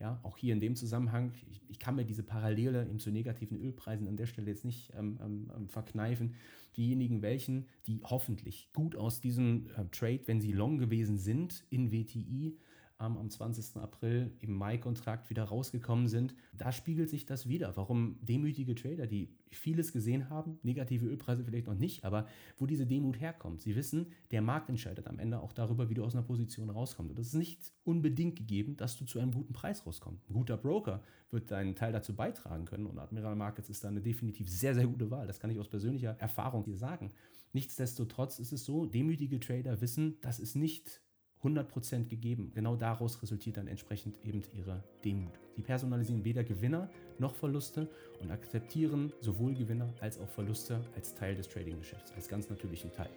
Ja, 0.00 0.18
auch 0.22 0.38
hier 0.38 0.54
in 0.54 0.60
dem 0.60 0.76
Zusammenhang, 0.76 1.32
ich, 1.50 1.60
ich 1.68 1.78
kann 1.78 1.96
mir 1.96 2.06
diese 2.06 2.22
Parallele 2.22 2.88
eben 2.88 3.00
zu 3.00 3.10
negativen 3.10 3.60
Ölpreisen 3.60 4.08
an 4.08 4.16
der 4.16 4.26
Stelle 4.26 4.48
jetzt 4.48 4.64
nicht 4.64 4.94
ähm, 4.96 5.18
ähm, 5.22 5.52
ähm 5.54 5.68
verkneifen 5.68 6.34
diejenigen 6.76 7.22
welchen, 7.22 7.66
die 7.86 8.00
hoffentlich 8.02 8.70
gut 8.72 8.96
aus 8.96 9.20
diesem 9.20 9.68
äh, 9.76 9.84
Trade, 9.90 10.22
wenn 10.26 10.40
sie 10.40 10.52
long 10.52 10.78
gewesen 10.78 11.18
sind 11.18 11.64
in 11.70 11.92
WTI, 11.92 12.58
am 12.98 13.28
20. 13.28 13.76
April 13.76 14.32
im 14.40 14.54
Mai-Kontrakt 14.54 15.28
wieder 15.28 15.44
rausgekommen 15.44 16.08
sind. 16.08 16.34
Da 16.54 16.72
spiegelt 16.72 17.10
sich 17.10 17.26
das 17.26 17.48
wieder, 17.48 17.76
warum 17.76 18.18
demütige 18.22 18.74
Trader, 18.74 19.06
die 19.06 19.28
vieles 19.50 19.92
gesehen 19.92 20.30
haben, 20.30 20.58
negative 20.62 21.06
Ölpreise 21.06 21.44
vielleicht 21.44 21.66
noch 21.66 21.74
nicht, 21.74 22.04
aber 22.04 22.26
wo 22.56 22.66
diese 22.66 22.86
Demut 22.86 23.20
herkommt. 23.20 23.60
Sie 23.60 23.76
wissen, 23.76 24.06
der 24.30 24.42
Markt 24.42 24.68
entscheidet 24.68 25.06
am 25.06 25.18
Ende 25.18 25.40
auch 25.40 25.52
darüber, 25.52 25.88
wie 25.90 25.94
du 25.94 26.04
aus 26.04 26.14
einer 26.14 26.24
Position 26.24 26.70
rauskommst. 26.70 27.10
Und 27.10 27.18
das 27.18 27.28
ist 27.28 27.34
nicht 27.34 27.72
unbedingt 27.84 28.36
gegeben, 28.36 28.76
dass 28.76 28.96
du 28.96 29.04
zu 29.04 29.18
einem 29.18 29.32
guten 29.32 29.52
Preis 29.52 29.86
rauskommst. 29.86 30.28
Ein 30.28 30.34
guter 30.34 30.56
Broker 30.56 31.02
wird 31.30 31.50
deinen 31.50 31.74
Teil 31.74 31.92
dazu 31.92 32.14
beitragen 32.14 32.64
können 32.64 32.86
und 32.86 32.98
Admiral 32.98 33.36
Markets 33.36 33.68
ist 33.68 33.84
da 33.84 33.88
eine 33.88 34.00
definitiv 34.00 34.48
sehr, 34.48 34.74
sehr 34.74 34.86
gute 34.86 35.10
Wahl. 35.10 35.26
Das 35.26 35.40
kann 35.40 35.50
ich 35.50 35.58
aus 35.58 35.68
persönlicher 35.68 36.16
Erfahrung 36.18 36.64
dir 36.64 36.76
sagen. 36.76 37.12
Nichtsdestotrotz 37.52 38.38
ist 38.38 38.52
es 38.52 38.64
so, 38.64 38.86
demütige 38.86 39.40
Trader 39.40 39.80
wissen, 39.80 40.18
das 40.20 40.38
ist 40.38 40.56
nicht 40.56 41.00
100% 41.46 42.08
gegeben. 42.08 42.50
Genau 42.54 42.76
daraus 42.76 43.22
resultiert 43.22 43.56
dann 43.56 43.68
entsprechend 43.68 44.18
eben 44.24 44.42
ihre 44.52 44.82
Demut. 45.04 45.32
Sie 45.54 45.62
personalisieren 45.62 46.24
weder 46.24 46.44
Gewinner 46.44 46.90
noch 47.18 47.34
Verluste 47.34 47.88
und 48.20 48.30
akzeptieren 48.30 49.12
sowohl 49.20 49.54
Gewinner 49.54 49.92
als 50.00 50.18
auch 50.18 50.28
Verluste 50.28 50.80
als 50.94 51.14
Teil 51.14 51.34
des 51.34 51.48
Trading-Geschäfts, 51.48 52.12
als 52.12 52.28
ganz 52.28 52.48
natürlichen 52.50 52.92
Teil. 52.92 53.10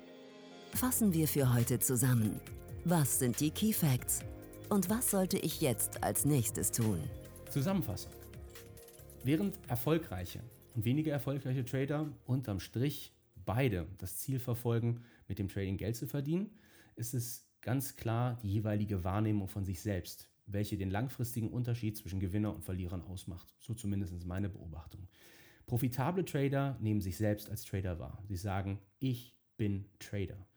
Fassen 0.73 1.13
wir 1.13 1.27
für 1.27 1.53
heute 1.53 1.79
zusammen. 1.79 2.39
Was 2.85 3.19
sind 3.19 3.39
die 3.39 3.49
Key 3.49 3.73
Facts? 3.73 4.21
Und 4.69 4.89
was 4.89 5.09
sollte 5.09 5.37
ich 5.37 5.61
jetzt 5.61 6.03
als 6.03 6.25
nächstes 6.25 6.71
tun? 6.71 6.99
Zusammenfassung. 7.49 8.11
Während 9.23 9.59
erfolgreiche 9.67 10.41
und 10.75 10.85
weniger 10.85 11.11
erfolgreiche 11.11 11.65
Trader 11.65 12.07
unterm 12.25 12.59
Strich 12.59 13.11
beide 13.45 13.87
das 13.97 14.17
Ziel 14.17 14.39
verfolgen, 14.39 15.01
mit 15.27 15.39
dem 15.39 15.47
Trading 15.47 15.77
Geld 15.77 15.95
zu 15.95 16.07
verdienen, 16.07 16.51
ist 16.95 17.13
es 17.13 17.48
ganz 17.61 17.95
klar 17.95 18.37
die 18.41 18.51
jeweilige 18.51 19.03
Wahrnehmung 19.03 19.47
von 19.47 19.65
sich 19.65 19.81
selbst, 19.81 20.29
welche 20.45 20.77
den 20.77 20.89
langfristigen 20.89 21.49
Unterschied 21.49 21.97
zwischen 21.97 22.19
Gewinner 22.19 22.53
und 22.53 22.63
Verlierern 22.63 23.01
ausmacht. 23.01 23.53
So 23.59 23.73
zumindest 23.73 24.25
meine 24.25 24.49
Beobachtung. 24.49 25.07
Profitable 25.65 26.25
Trader 26.25 26.77
nehmen 26.79 27.01
sich 27.01 27.17
selbst 27.17 27.49
als 27.49 27.63
Trader 27.63 27.99
wahr. 27.99 28.23
Sie 28.27 28.37
sagen, 28.37 28.79
ich 28.97 29.37
bin 29.57 29.85
Trader. 29.99 30.47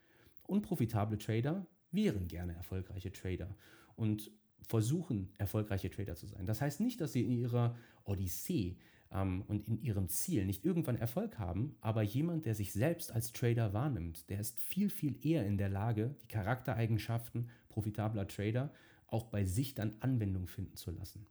Unprofitable 0.47 1.19
Trader 1.19 1.67
wären 1.91 2.29
gerne 2.29 2.55
erfolgreiche 2.55 3.13
Trader 3.13 3.55
und 3.97 4.31
versuchen, 4.67 5.29
erfolgreiche 5.39 5.91
Trader 5.91 6.15
zu 6.15 6.27
sein. 6.27 6.47
Das 6.47 6.61
heißt 6.61 6.81
nicht, 6.81 7.01
dass 7.01 7.13
sie 7.13 7.25
in 7.25 7.37
ihrer 7.37 7.77
Odyssee 8.05 8.79
ähm, 9.13 9.43
und 9.47 9.69
in 9.69 9.81
ihrem 9.83 10.09
Ziel 10.09 10.47
nicht 10.47 10.65
irgendwann 10.65 10.97
Erfolg 10.97 11.39
haben, 11.39 11.77
aber 11.81 12.03
jemand, 12.03 12.47
der 12.47 12.55
sich 12.55 12.73
selbst 12.73 13.13
als 13.13 13.33
Trader 13.33 13.73
wahrnimmt, 13.73 14.29
der 14.31 14.41
ist 14.41 14.61
viel, 14.61 14.91
viel 14.91 15.25
eher 15.25 15.47
in 15.47 15.59
der 15.59 15.69
Lage, 15.69 16.15
die 16.23 16.29
Charaktereigenschaften 16.29 17.51
profitabler 17.69 18.27
Trader 18.27 18.73
auch 19.07 19.25
bei 19.25 19.45
sich 19.45 19.75
dann 19.75 19.95
Anwendung 20.01 20.47
finden 20.47 20.77
zu 20.77 20.91
lassen. 20.91 21.27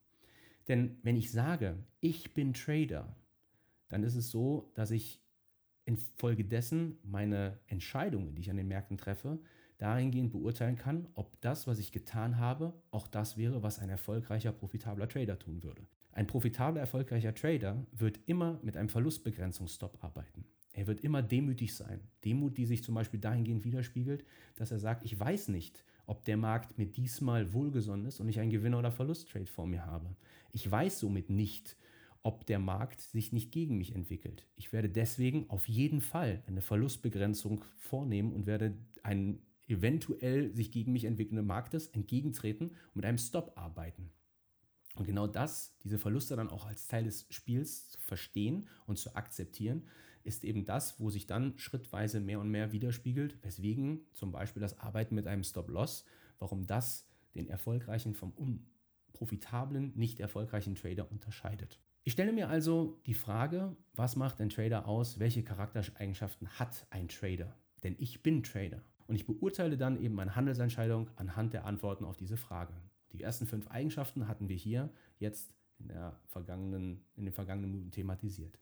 Denn 0.67 0.97
wenn 1.03 1.15
ich 1.15 1.31
sage, 1.31 1.77
ich 1.99 2.33
bin 2.33 2.53
Trader, 2.53 3.15
dann 3.89 4.03
ist 4.03 4.15
es 4.15 4.29
so, 4.29 4.71
dass 4.75 4.91
ich 4.91 5.21
infolgedessen 5.85 6.97
meine 7.03 7.59
Entscheidungen, 7.67 8.35
die 8.35 8.41
ich 8.41 8.51
an 8.51 8.57
den 8.57 8.67
Märkten 8.67 8.97
treffe, 8.97 9.39
dahingehend 9.79 10.31
beurteilen 10.31 10.75
kann, 10.75 11.07
ob 11.15 11.41
das, 11.41 11.65
was 11.65 11.79
ich 11.79 11.91
getan 11.91 12.37
habe, 12.37 12.73
auch 12.91 13.07
das 13.07 13.35
wäre, 13.35 13.63
was 13.63 13.79
ein 13.79 13.89
erfolgreicher, 13.89 14.51
profitabler 14.51 15.09
Trader 15.09 15.39
tun 15.39 15.63
würde. 15.63 15.81
Ein 16.13 16.27
profitabler, 16.27 16.81
erfolgreicher 16.81 17.33
Trader 17.33 17.85
wird 17.91 18.19
immer 18.25 18.59
mit 18.63 18.75
einem 18.75 18.89
Verlustbegrenzungsstop 18.89 20.03
arbeiten. 20.03 20.45
Er 20.73 20.87
wird 20.87 21.01
immer 21.01 21.21
demütig 21.21 21.73
sein. 21.75 22.01
Demut, 22.23 22.57
die 22.57 22.65
sich 22.65 22.83
zum 22.83 22.95
Beispiel 22.95 23.19
dahingehend 23.19 23.63
widerspiegelt, 23.63 24.25
dass 24.55 24.71
er 24.71 24.79
sagt, 24.79 25.03
ich 25.03 25.19
weiß 25.19 25.49
nicht, 25.49 25.83
ob 26.05 26.25
der 26.25 26.37
Markt 26.37 26.77
mir 26.77 26.85
diesmal 26.85 27.53
wohlgesonnen 27.53 28.05
ist 28.05 28.19
und 28.19 28.29
ich 28.29 28.39
einen 28.39 28.51
Gewinner- 28.51 28.79
oder 28.79 28.91
Verlusttrade 28.91 29.45
vor 29.45 29.67
mir 29.67 29.85
habe. 29.85 30.15
Ich 30.51 30.69
weiß 30.69 30.99
somit 30.99 31.29
nicht, 31.29 31.77
ob 32.23 32.45
der 32.45 32.59
Markt 32.59 33.01
sich 33.01 33.31
nicht 33.31 33.51
gegen 33.51 33.77
mich 33.77 33.95
entwickelt. 33.95 34.47
Ich 34.55 34.71
werde 34.73 34.89
deswegen 34.89 35.49
auf 35.49 35.67
jeden 35.67 36.01
Fall 36.01 36.43
eine 36.47 36.61
Verlustbegrenzung 36.61 37.63
vornehmen 37.77 38.31
und 38.33 38.45
werde 38.45 38.77
einen 39.03 39.41
eventuell 39.67 40.53
sich 40.53 40.71
gegen 40.71 40.91
mich 40.91 41.05
entwickelnden 41.05 41.47
Marktes 41.47 41.87
entgegentreten 41.87 42.67
und 42.67 42.95
mit 42.95 43.05
einem 43.05 43.17
Stop 43.17 43.53
arbeiten. 43.55 44.11
Und 44.95 45.05
genau 45.05 45.27
das, 45.27 45.75
diese 45.83 45.97
Verluste 45.97 46.35
dann 46.35 46.49
auch 46.49 46.65
als 46.65 46.87
Teil 46.87 47.05
des 47.05 47.25
Spiels 47.29 47.89
zu 47.89 48.01
verstehen 48.01 48.67
und 48.85 48.97
zu 48.97 49.15
akzeptieren, 49.15 49.87
ist 50.23 50.43
eben 50.43 50.65
das, 50.65 50.99
wo 50.99 51.09
sich 51.09 51.25
dann 51.25 51.57
schrittweise 51.57 52.19
mehr 52.19 52.39
und 52.39 52.49
mehr 52.49 52.71
widerspiegelt, 52.71 53.43
weswegen 53.43 54.01
zum 54.13 54.31
Beispiel 54.31 54.61
das 54.61 54.79
Arbeiten 54.79 55.15
mit 55.15 55.27
einem 55.27 55.43
Stop-Loss, 55.43 56.05
warum 56.39 56.67
das 56.67 57.07
den 57.35 57.47
erfolgreichen 57.47 58.13
vom 58.13 58.31
unprofitablen, 58.31 59.93
nicht 59.95 60.19
erfolgreichen 60.19 60.75
Trader 60.75 61.09
unterscheidet. 61.11 61.79
Ich 62.03 62.13
stelle 62.13 62.33
mir 62.33 62.49
also 62.49 62.99
die 63.05 63.13
Frage, 63.13 63.75
was 63.93 64.15
macht 64.15 64.41
ein 64.41 64.49
Trader 64.49 64.87
aus, 64.87 65.19
welche 65.19 65.43
Charaktereigenschaften 65.43 66.47
hat 66.59 66.87
ein 66.89 67.07
Trader? 67.07 67.55
Denn 67.83 67.95
ich 67.99 68.23
bin 68.23 68.43
Trader 68.43 68.81
und 69.07 69.15
ich 69.15 69.25
beurteile 69.25 69.77
dann 69.77 70.01
eben 70.01 70.15
meine 70.15 70.35
Handelsentscheidung 70.35 71.09
anhand 71.15 71.53
der 71.53 71.65
Antworten 71.65 72.05
auf 72.05 72.17
diese 72.17 72.37
Frage. 72.37 72.73
Die 73.13 73.21
ersten 73.21 73.45
fünf 73.45 73.67
Eigenschaften 73.67 74.27
hatten 74.27 74.49
wir 74.49 74.55
hier 74.55 74.89
jetzt 75.19 75.53
in, 75.79 75.87
der 75.87 76.19
vergangenen, 76.27 77.03
in 77.15 77.25
den 77.25 77.33
vergangenen 77.33 77.71
Minuten 77.71 77.91
thematisiert. 77.91 78.59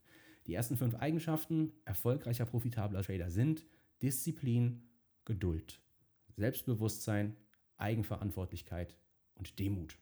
Die 0.47 0.53
ersten 0.53 0.77
fünf 0.77 0.95
Eigenschaften 0.95 1.73
erfolgreicher, 1.85 2.45
profitabler 2.45 3.03
Trader 3.03 3.29
sind 3.29 3.65
Disziplin, 4.01 4.83
Geduld, 5.25 5.81
Selbstbewusstsein, 6.35 7.35
Eigenverantwortlichkeit 7.77 8.97
und 9.35 9.59
Demut. 9.59 9.97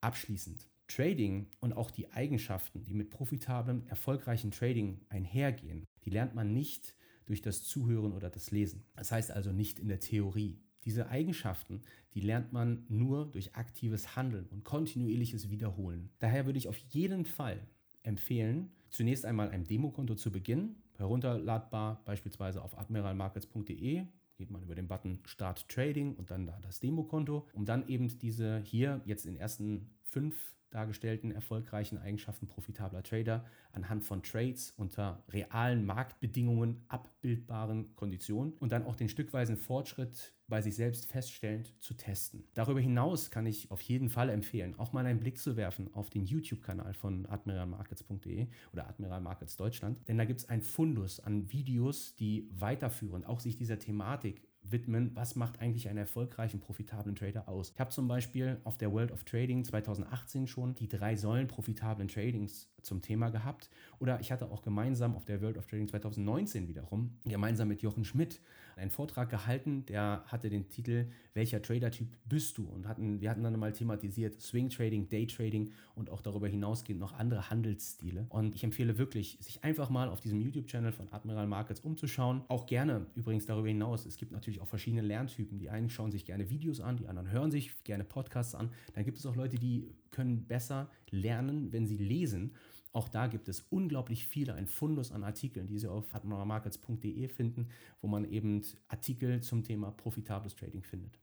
Abschließend. 0.00 0.68
Trading 0.86 1.48
und 1.60 1.72
auch 1.72 1.90
die 1.90 2.10
Eigenschaften, 2.12 2.82
die 2.84 2.92
mit 2.94 3.10
profitablem, 3.10 3.86
erfolgreichen 3.86 4.50
Trading 4.50 5.00
einhergehen, 5.08 5.86
die 6.04 6.10
lernt 6.10 6.34
man 6.34 6.52
nicht 6.52 6.94
durch 7.24 7.40
das 7.40 7.64
Zuhören 7.64 8.12
oder 8.12 8.28
das 8.28 8.50
Lesen. 8.50 8.84
Das 8.94 9.10
heißt 9.10 9.30
also 9.30 9.50
nicht 9.52 9.78
in 9.78 9.88
der 9.88 10.00
Theorie. 10.00 10.60
Diese 10.84 11.08
Eigenschaften, 11.08 11.82
die 12.14 12.20
lernt 12.20 12.52
man 12.52 12.84
nur 12.88 13.26
durch 13.26 13.54
aktives 13.54 14.16
Handeln 14.16 14.46
und 14.50 14.64
kontinuierliches 14.64 15.50
Wiederholen. 15.50 16.10
Daher 16.18 16.46
würde 16.46 16.58
ich 16.58 16.68
auf 16.68 16.76
jeden 16.76 17.24
Fall 17.24 17.60
empfehlen, 18.02 18.70
zunächst 18.90 19.24
einmal 19.24 19.50
ein 19.50 19.64
Demokonto 19.64 20.14
zu 20.14 20.30
beginnen, 20.30 20.76
herunterladbar 20.96 22.02
beispielsweise 22.04 22.62
auf 22.62 22.78
admiralmarkets.de 22.78 24.06
geht 24.36 24.50
man 24.50 24.62
über 24.62 24.74
den 24.74 24.88
Button 24.88 25.20
Start 25.26 25.68
Trading 25.68 26.14
und 26.16 26.30
dann 26.30 26.46
da 26.46 26.58
das 26.60 26.80
Demokonto, 26.80 27.46
um 27.52 27.64
dann 27.64 27.86
eben 27.88 28.08
diese 28.18 28.60
hier 28.64 29.00
jetzt 29.04 29.26
in 29.26 29.34
den 29.34 29.40
ersten 29.40 29.90
fünf 30.02 30.54
dargestellten 30.74 31.30
erfolgreichen 31.30 31.98
Eigenschaften 31.98 32.46
profitabler 32.48 33.02
Trader 33.02 33.44
anhand 33.72 34.04
von 34.04 34.22
Trades 34.22 34.72
unter 34.76 35.22
realen 35.28 35.86
Marktbedingungen 35.86 36.84
abbildbaren 36.88 37.94
Konditionen 37.94 38.54
und 38.54 38.72
dann 38.72 38.84
auch 38.84 38.96
den 38.96 39.08
stückweisen 39.08 39.56
Fortschritt 39.56 40.34
bei 40.48 40.60
sich 40.60 40.74
selbst 40.74 41.06
feststellend 41.06 41.74
zu 41.80 41.94
testen. 41.94 42.44
Darüber 42.54 42.80
hinaus 42.80 43.30
kann 43.30 43.46
ich 43.46 43.70
auf 43.70 43.80
jeden 43.80 44.10
Fall 44.10 44.28
empfehlen, 44.28 44.78
auch 44.78 44.92
mal 44.92 45.06
einen 45.06 45.20
Blick 45.20 45.38
zu 45.38 45.56
werfen 45.56 45.92
auf 45.94 46.10
den 46.10 46.26
YouTube-Kanal 46.26 46.92
von 46.94 47.26
admiralmarkets.de 47.26 48.48
oder 48.72 48.88
Admiral 48.88 49.20
Markets 49.20 49.56
Deutschland, 49.56 50.06
denn 50.08 50.18
da 50.18 50.24
gibt 50.24 50.40
es 50.40 50.48
ein 50.48 50.60
Fundus 50.60 51.20
an 51.20 51.50
Videos, 51.52 52.14
die 52.16 52.50
weiterführend 52.52 53.26
auch 53.26 53.40
sich 53.40 53.56
dieser 53.56 53.78
Thematik 53.78 54.42
widmen, 54.70 55.10
was 55.14 55.36
macht 55.36 55.60
eigentlich 55.60 55.88
einen 55.88 55.98
erfolgreichen, 55.98 56.60
profitablen 56.60 57.14
Trader 57.14 57.48
aus. 57.48 57.72
Ich 57.74 57.80
habe 57.80 57.90
zum 57.90 58.08
Beispiel 58.08 58.58
auf 58.64 58.78
der 58.78 58.92
World 58.92 59.12
of 59.12 59.24
Trading 59.24 59.64
2018 59.64 60.46
schon 60.46 60.74
die 60.74 60.88
drei 60.88 61.16
Säulen 61.16 61.46
profitablen 61.46 62.08
Tradings 62.08 62.68
zum 62.82 63.02
Thema 63.02 63.30
gehabt. 63.30 63.70
Oder 63.98 64.20
ich 64.20 64.32
hatte 64.32 64.50
auch 64.50 64.62
gemeinsam 64.62 65.14
auf 65.14 65.24
der 65.24 65.40
World 65.42 65.58
of 65.58 65.66
Trading 65.66 65.88
2019 65.88 66.68
wiederum, 66.68 67.18
gemeinsam 67.24 67.68
mit 67.68 67.82
Jochen 67.82 68.04
Schmidt, 68.04 68.40
einen 68.76 68.90
Vortrag 68.90 69.30
gehalten, 69.30 69.84
der 69.86 70.24
hatte 70.26 70.50
den 70.50 70.68
Titel 70.70 71.06
Welcher 71.34 71.60
Trader-Typ 71.60 72.08
bist 72.26 72.58
du? 72.58 72.66
Und 72.66 72.86
hatten, 72.86 73.20
wir 73.20 73.30
hatten 73.30 73.42
dann 73.42 73.58
mal 73.58 73.72
thematisiert 73.72 74.40
Swing 74.40 74.68
Trading, 74.68 75.08
Day 75.08 75.26
Trading 75.26 75.70
und 75.94 76.10
auch 76.10 76.20
darüber 76.20 76.48
hinausgehend 76.48 77.00
noch 77.00 77.12
andere 77.12 77.50
Handelsstile. 77.50 78.26
Und 78.28 78.54
ich 78.54 78.64
empfehle 78.64 78.98
wirklich, 78.98 79.38
sich 79.40 79.64
einfach 79.64 79.90
mal 79.90 80.08
auf 80.08 80.20
diesem 80.20 80.40
YouTube-Channel 80.40 80.92
von 80.92 81.12
Admiral 81.12 81.46
Markets 81.46 81.80
umzuschauen. 81.80 82.42
Auch 82.48 82.66
gerne 82.66 83.06
übrigens 83.14 83.46
darüber 83.46 83.68
hinaus. 83.68 84.06
Es 84.06 84.16
gibt 84.16 84.32
natürlich 84.32 84.60
auch 84.60 84.68
verschiedene 84.68 85.02
Lerntypen. 85.02 85.58
Die 85.58 85.70
einen 85.70 85.90
schauen 85.90 86.10
sich 86.10 86.24
gerne 86.24 86.50
Videos 86.50 86.80
an, 86.80 86.96
die 86.96 87.08
anderen 87.08 87.30
hören 87.30 87.50
sich 87.50 87.84
gerne 87.84 88.04
Podcasts 88.04 88.54
an. 88.54 88.70
Dann 88.94 89.04
gibt 89.04 89.18
es 89.18 89.26
auch 89.26 89.36
Leute, 89.36 89.58
die 89.58 89.90
können 90.10 90.46
besser 90.46 90.88
lernen, 91.10 91.72
wenn 91.72 91.86
sie 91.86 91.96
lesen. 91.96 92.52
Auch 92.94 93.08
da 93.08 93.26
gibt 93.26 93.48
es 93.48 93.60
unglaublich 93.70 94.24
viele, 94.24 94.54
ein 94.54 94.68
Fundus 94.68 95.10
an 95.10 95.24
Artikeln, 95.24 95.66
die 95.66 95.80
Sie 95.80 95.90
auf 95.90 96.14
admiralmarkets.de 96.14 97.28
finden, 97.28 97.68
wo 98.00 98.06
man 98.06 98.24
eben 98.24 98.62
Artikel 98.86 99.42
zum 99.42 99.64
Thema 99.64 99.90
profitables 99.90 100.54
Trading 100.54 100.84
findet. 100.84 101.18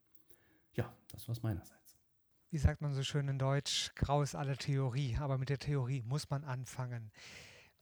Ja, 0.73 0.93
das 1.13 1.29
war's 1.29 1.41
meinerseits. 1.41 1.97
Wie 2.49 2.57
sagt 2.57 2.81
man 2.81 2.93
so 2.93 3.03
schön 3.03 3.29
in 3.29 3.39
Deutsch, 3.39 3.95
grau 3.95 4.21
ist 4.21 4.35
alle 4.35 4.57
Theorie, 4.57 5.15
aber 5.15 5.37
mit 5.37 5.47
der 5.47 5.59
Theorie 5.59 6.01
muss 6.01 6.29
man 6.29 6.43
anfangen. 6.43 7.09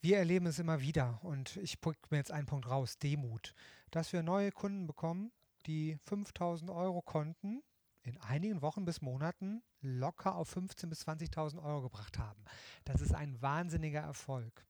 Wir 0.02 0.20
erleben 0.20 0.46
es 0.46 0.60
immer 0.60 0.82
wieder 0.82 1.20
und 1.24 1.58
ich 1.58 1.82
packe 1.82 1.98
mir 2.12 2.18
jetzt 2.18 2.32
einen 2.32 2.46
Punkt 2.46 2.70
raus, 2.70 3.00
Demut, 3.00 3.56
dass 3.90 4.14
wir 4.14 4.22
neue 4.22 4.52
Kunden 4.52 4.86
bekommen, 4.86 5.32
die 5.66 5.98
5000 6.06 6.70
Euro 6.70 7.02
Konten 7.02 7.64
in 8.04 8.18
einigen 8.22 8.62
Wochen 8.62 8.86
bis 8.86 9.02
Monaten 9.02 9.62
locker 9.82 10.36
auf 10.36 10.56
15.000 10.56 10.88
bis 10.88 11.08
20.000 11.08 11.64
Euro 11.64 11.84
gebracht 11.84 12.18
haben. 12.18 12.44
Das 12.86 13.02
ist 13.02 13.14
ein 13.14 13.42
wahnsinniger 13.42 14.02
Erfolg. 14.02 14.66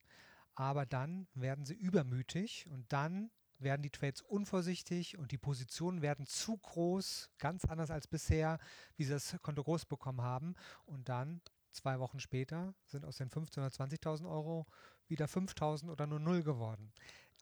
Aber 0.56 0.86
dann 0.86 1.28
werden 1.34 1.66
sie 1.66 1.76
übermütig 1.76 2.68
und 2.70 2.92
dann 2.92 3.32
werden 3.60 3.82
die 3.82 3.90
Trades 3.90 4.22
unvorsichtig 4.22 5.18
und 5.18 5.32
die 5.32 5.38
Positionen 5.38 6.02
werden 6.02 6.26
zu 6.26 6.58
groß, 6.58 7.30
ganz 7.38 7.66
anders 7.66 7.92
als 7.92 8.08
bisher, 8.08 8.58
wie 8.96 9.04
sie 9.04 9.12
das 9.12 9.38
Konto 9.42 9.64
groß 9.64 9.86
bekommen 9.86 10.22
haben. 10.22 10.56
Und 10.86 11.10
dann, 11.10 11.42
zwei 11.72 12.00
Wochen 12.00 12.20
später, 12.20 12.74
sind 12.86 13.06
aus 13.06 13.18
den 13.18 13.30
15.000 13.30 13.58
oder 13.58 13.68
20.000 13.68 14.30
Euro 14.30 14.66
wieder 15.08 15.26
5.000 15.26 15.90
oder 15.90 16.08
nur 16.08 16.20
0 16.20 16.44
geworden. 16.44 16.92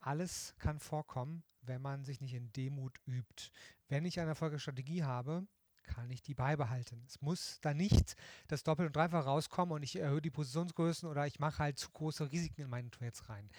Alles 0.00 0.54
kann 0.58 0.78
vorkommen, 0.78 1.42
wenn 1.62 1.82
man 1.82 2.04
sich 2.04 2.20
nicht 2.20 2.34
in 2.34 2.52
Demut 2.52 2.98
übt. 3.06 3.50
Wenn 3.88 4.04
ich 4.04 4.20
eine 4.20 4.30
erfolgreiche 4.30 4.60
Strategie 4.60 5.02
habe, 5.02 5.46
kann 5.88 6.10
ich 6.10 6.22
die 6.22 6.34
beibehalten. 6.34 7.02
Es 7.06 7.20
muss 7.20 7.58
da 7.60 7.74
nicht 7.74 8.14
das 8.46 8.62
Doppel- 8.62 8.86
und 8.86 8.94
Dreifach 8.94 9.26
rauskommen 9.26 9.74
und 9.74 9.82
ich 9.82 9.96
erhöhe 9.96 10.22
die 10.22 10.30
Positionsgrößen 10.30 11.08
oder 11.08 11.26
ich 11.26 11.40
mache 11.40 11.58
halt 11.58 11.78
zu 11.78 11.90
große 11.90 12.30
Risiken 12.30 12.62
in 12.62 12.70
meine 12.70 12.90
Trades 12.90 13.28
rein. 13.28 13.50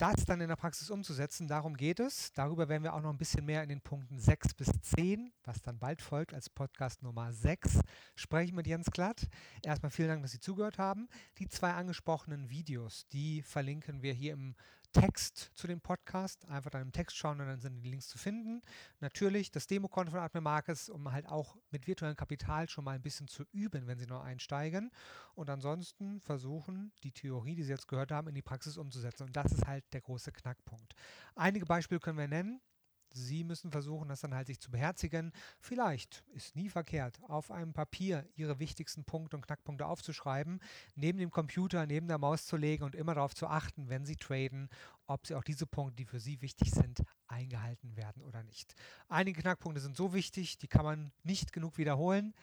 Das 0.00 0.24
dann 0.24 0.40
in 0.40 0.48
der 0.48 0.56
Praxis 0.56 0.88
umzusetzen, 0.88 1.46
darum 1.46 1.76
geht 1.76 2.00
es. 2.00 2.32
Darüber 2.32 2.70
werden 2.70 2.82
wir 2.84 2.94
auch 2.94 3.02
noch 3.02 3.10
ein 3.10 3.18
bisschen 3.18 3.44
mehr 3.44 3.62
in 3.62 3.68
den 3.68 3.82
Punkten 3.82 4.18
6 4.18 4.54
bis 4.54 4.70
10, 4.96 5.30
was 5.44 5.60
dann 5.60 5.78
bald 5.78 6.00
folgt 6.00 6.32
als 6.32 6.48
Podcast 6.48 7.02
Nummer 7.02 7.34
6, 7.34 7.80
sprechen 8.14 8.56
mit 8.56 8.66
Jens 8.66 8.90
Glatt. 8.90 9.28
Erstmal 9.62 9.90
vielen 9.90 10.08
Dank, 10.08 10.22
dass 10.22 10.32
Sie 10.32 10.40
zugehört 10.40 10.78
haben. 10.78 11.06
Die 11.36 11.48
zwei 11.48 11.74
angesprochenen 11.74 12.48
Videos, 12.48 13.06
die 13.08 13.42
verlinken 13.42 14.00
wir 14.00 14.14
hier 14.14 14.32
im 14.32 14.54
Text 14.92 15.50
zu 15.54 15.66
dem 15.66 15.80
Podcast. 15.80 16.46
Einfach 16.48 16.70
dann 16.70 16.82
im 16.82 16.92
Text 16.92 17.16
schauen 17.16 17.40
und 17.40 17.46
dann 17.46 17.60
sind 17.60 17.82
die 17.82 17.88
Links 17.88 18.08
zu 18.08 18.18
finden. 18.18 18.62
Natürlich 19.00 19.50
das 19.50 19.66
Demokonto 19.66 20.10
von 20.10 20.20
Admin 20.20 20.42
Markets, 20.42 20.88
um 20.88 21.10
halt 21.12 21.28
auch 21.28 21.56
mit 21.70 21.86
virtuellem 21.86 22.16
Kapital 22.16 22.68
schon 22.68 22.84
mal 22.84 22.92
ein 22.92 23.02
bisschen 23.02 23.28
zu 23.28 23.44
üben, 23.52 23.86
wenn 23.86 23.98
Sie 23.98 24.06
neu 24.06 24.20
einsteigen. 24.20 24.90
Und 25.34 25.50
ansonsten 25.50 26.20
versuchen, 26.20 26.92
die 27.02 27.12
Theorie, 27.12 27.54
die 27.54 27.62
Sie 27.62 27.72
jetzt 27.72 27.88
gehört 27.88 28.12
haben, 28.12 28.28
in 28.28 28.34
die 28.34 28.42
Praxis 28.42 28.76
umzusetzen. 28.76 29.24
Und 29.24 29.36
das 29.36 29.52
ist 29.52 29.66
halt 29.66 29.84
der 29.92 30.00
große 30.00 30.32
Knackpunkt. 30.32 30.94
Einige 31.34 31.66
Beispiele 31.66 32.00
können 32.00 32.18
wir 32.18 32.28
nennen. 32.28 32.60
Sie 33.12 33.44
müssen 33.44 33.70
versuchen, 33.70 34.08
das 34.08 34.20
dann 34.20 34.34
halt 34.34 34.46
sich 34.46 34.60
zu 34.60 34.70
beherzigen. 34.70 35.32
Vielleicht 35.58 36.24
ist 36.32 36.56
nie 36.56 36.68
verkehrt, 36.68 37.20
auf 37.24 37.50
einem 37.50 37.72
Papier 37.72 38.28
Ihre 38.36 38.58
wichtigsten 38.58 39.04
Punkte 39.04 39.36
und 39.36 39.46
Knackpunkte 39.46 39.86
aufzuschreiben, 39.86 40.60
neben 40.94 41.18
dem 41.18 41.30
Computer, 41.30 41.86
neben 41.86 42.08
der 42.08 42.18
Maus 42.18 42.46
zu 42.46 42.56
legen 42.56 42.84
und 42.84 42.94
immer 42.94 43.14
darauf 43.14 43.34
zu 43.34 43.46
achten, 43.46 43.88
wenn 43.88 44.04
Sie 44.04 44.16
traden, 44.16 44.68
ob 45.06 45.26
Sie 45.26 45.34
auch 45.34 45.44
diese 45.44 45.66
Punkte, 45.66 45.96
die 45.96 46.04
für 46.04 46.20
Sie 46.20 46.40
wichtig 46.40 46.70
sind, 46.70 47.02
eingehalten 47.26 47.96
werden 47.96 48.22
oder 48.22 48.42
nicht. 48.42 48.74
Einige 49.08 49.42
Knackpunkte 49.42 49.80
sind 49.80 49.96
so 49.96 50.12
wichtig, 50.12 50.58
die 50.58 50.68
kann 50.68 50.84
man 50.84 51.12
nicht 51.22 51.52
genug 51.52 51.78
wiederholen. 51.78 52.34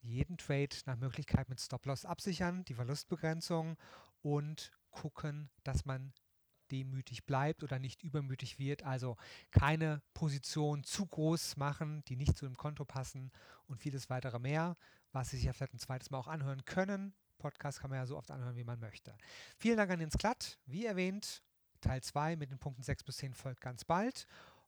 Jeden 0.00 0.38
Trade 0.38 0.76
nach 0.86 0.96
Möglichkeit 0.96 1.48
mit 1.48 1.60
Stop-Loss 1.60 2.04
absichern, 2.04 2.64
die 2.64 2.74
Verlustbegrenzung 2.74 3.76
und 4.22 4.72
gucken, 4.90 5.50
dass 5.62 5.84
man 5.84 6.12
demütig 6.70 7.24
bleibt 7.26 7.62
oder 7.62 7.78
nicht 7.78 8.02
übermütig 8.02 8.58
wird. 8.58 8.82
Also 8.82 9.16
keine 9.50 10.02
Position 10.14 10.84
zu 10.84 11.06
groß 11.06 11.56
machen, 11.56 12.04
die 12.06 12.16
nicht 12.16 12.36
zu 12.36 12.46
dem 12.46 12.56
Konto 12.56 12.84
passen 12.84 13.30
und 13.66 13.78
vieles 13.78 14.10
weitere 14.10 14.38
mehr, 14.38 14.76
was 15.12 15.30
Sie 15.30 15.36
sich 15.36 15.46
ja 15.46 15.52
vielleicht 15.52 15.74
ein 15.74 15.78
zweites 15.78 16.10
Mal 16.10 16.18
auch 16.18 16.28
anhören 16.28 16.64
können. 16.64 17.14
Podcast 17.38 17.80
kann 17.80 17.90
man 17.90 17.98
ja 17.98 18.06
so 18.06 18.16
oft 18.16 18.30
anhören, 18.30 18.56
wie 18.56 18.64
man 18.64 18.80
möchte. 18.80 19.16
Vielen 19.56 19.76
Dank 19.76 19.90
an 19.90 20.00
Jens 20.00 20.16
Klatt. 20.16 20.58
Wie 20.66 20.86
erwähnt, 20.86 21.42
Teil 21.80 22.02
2 22.02 22.36
mit 22.36 22.50
den 22.50 22.58
Punkten 22.58 22.82
6 22.82 23.04
bis 23.04 23.18
10 23.18 23.34
folgt 23.34 23.60
ganz 23.60 23.84
bald. 23.84 24.26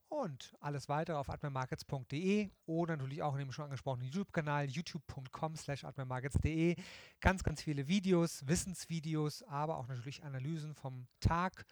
Und 0.09 0.57
alles 0.61 0.89
weitere 0.89 1.17
auf 1.17 1.29
admirmarkets.de 1.29 2.49
oder 2.65 2.97
natürlich 2.97 3.23
auch 3.23 3.35
in 3.35 3.41
dem 3.41 3.53
schon 3.53 3.67
angesprochenen 3.67 4.07
YouTube-Kanal 4.07 4.67
youtube.com 4.71 5.55
slash 5.57 5.85
admirmarkets.de. 5.85 6.77
Ganz, 7.21 7.45
ganz 7.45 7.63
viele 7.63 7.89
Videos, 7.89 8.47
Wissensvideos, 8.47 9.43
aber 9.43 9.77
auch 9.77 9.87
natürlich 9.87 10.25
Analysen 10.25 10.75
vom 10.75 11.07
Tag 11.21 11.67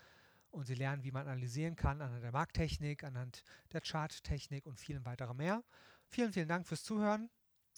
und 0.57 0.67
Sie 0.67 0.75
lernen, 0.75 1.05
wie 1.05 1.13
man 1.13 1.29
analysieren 1.29 1.77
kann 1.77 2.01
anhand 2.01 2.23
der 2.23 2.33
Markttechnik, 2.33 3.05
anhand 3.05 3.43
der 3.73 3.83
Charttechnik 3.83 4.67
und 4.67 4.81
vielen 4.81 5.05
weiteren 5.05 5.37
mehr. 5.37 5.63
Vielen, 6.09 6.33
vielen 6.33 6.49
Dank 6.49 6.67
fürs 6.67 6.83
Zuhören. 6.83 7.29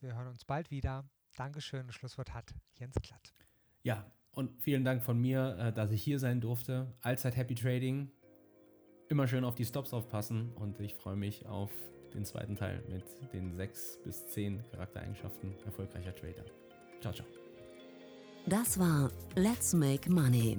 Wir 0.01 0.15
hören 0.15 0.29
uns 0.29 0.45
bald 0.45 0.71
wieder. 0.71 1.05
Dankeschön. 1.37 1.87
Das 1.87 1.97
Schlusswort 1.97 2.33
hat 2.33 2.55
Jens 2.79 2.95
Klatt. 3.03 3.35
Ja, 3.83 4.11
und 4.31 4.63
vielen 4.63 4.85
Dank 4.85 5.03
von 5.03 5.19
mir, 5.19 5.57
äh, 5.59 5.73
dass 5.73 5.91
ich 5.91 6.03
hier 6.03 6.19
sein 6.19 6.41
durfte. 6.41 6.95
Allzeit 7.03 7.37
Happy 7.37 7.55
Trading. 7.55 8.11
Immer 9.09 9.27
schön 9.27 9.45
auf 9.45 9.55
die 9.55 9.65
Stops 9.65 9.93
aufpassen 9.93 10.53
und 10.55 10.79
ich 10.81 10.95
freue 10.95 11.17
mich 11.17 11.47
auf 11.47 11.71
den 12.15 12.25
zweiten 12.25 12.57
Teil 12.57 12.85
mit 12.89 13.05
den 13.33 13.55
sechs 13.55 13.99
bis 14.05 14.27
zehn 14.29 14.63
Charaktereigenschaften 14.71 15.55
erfolgreicher 15.65 16.15
Trader. 16.15 16.45
Ciao, 17.01 17.13
ciao. 17.13 17.27
Das 18.47 18.79
war 18.79 19.11
Let's 19.35 19.73
Make 19.75 20.11
Money 20.11 20.59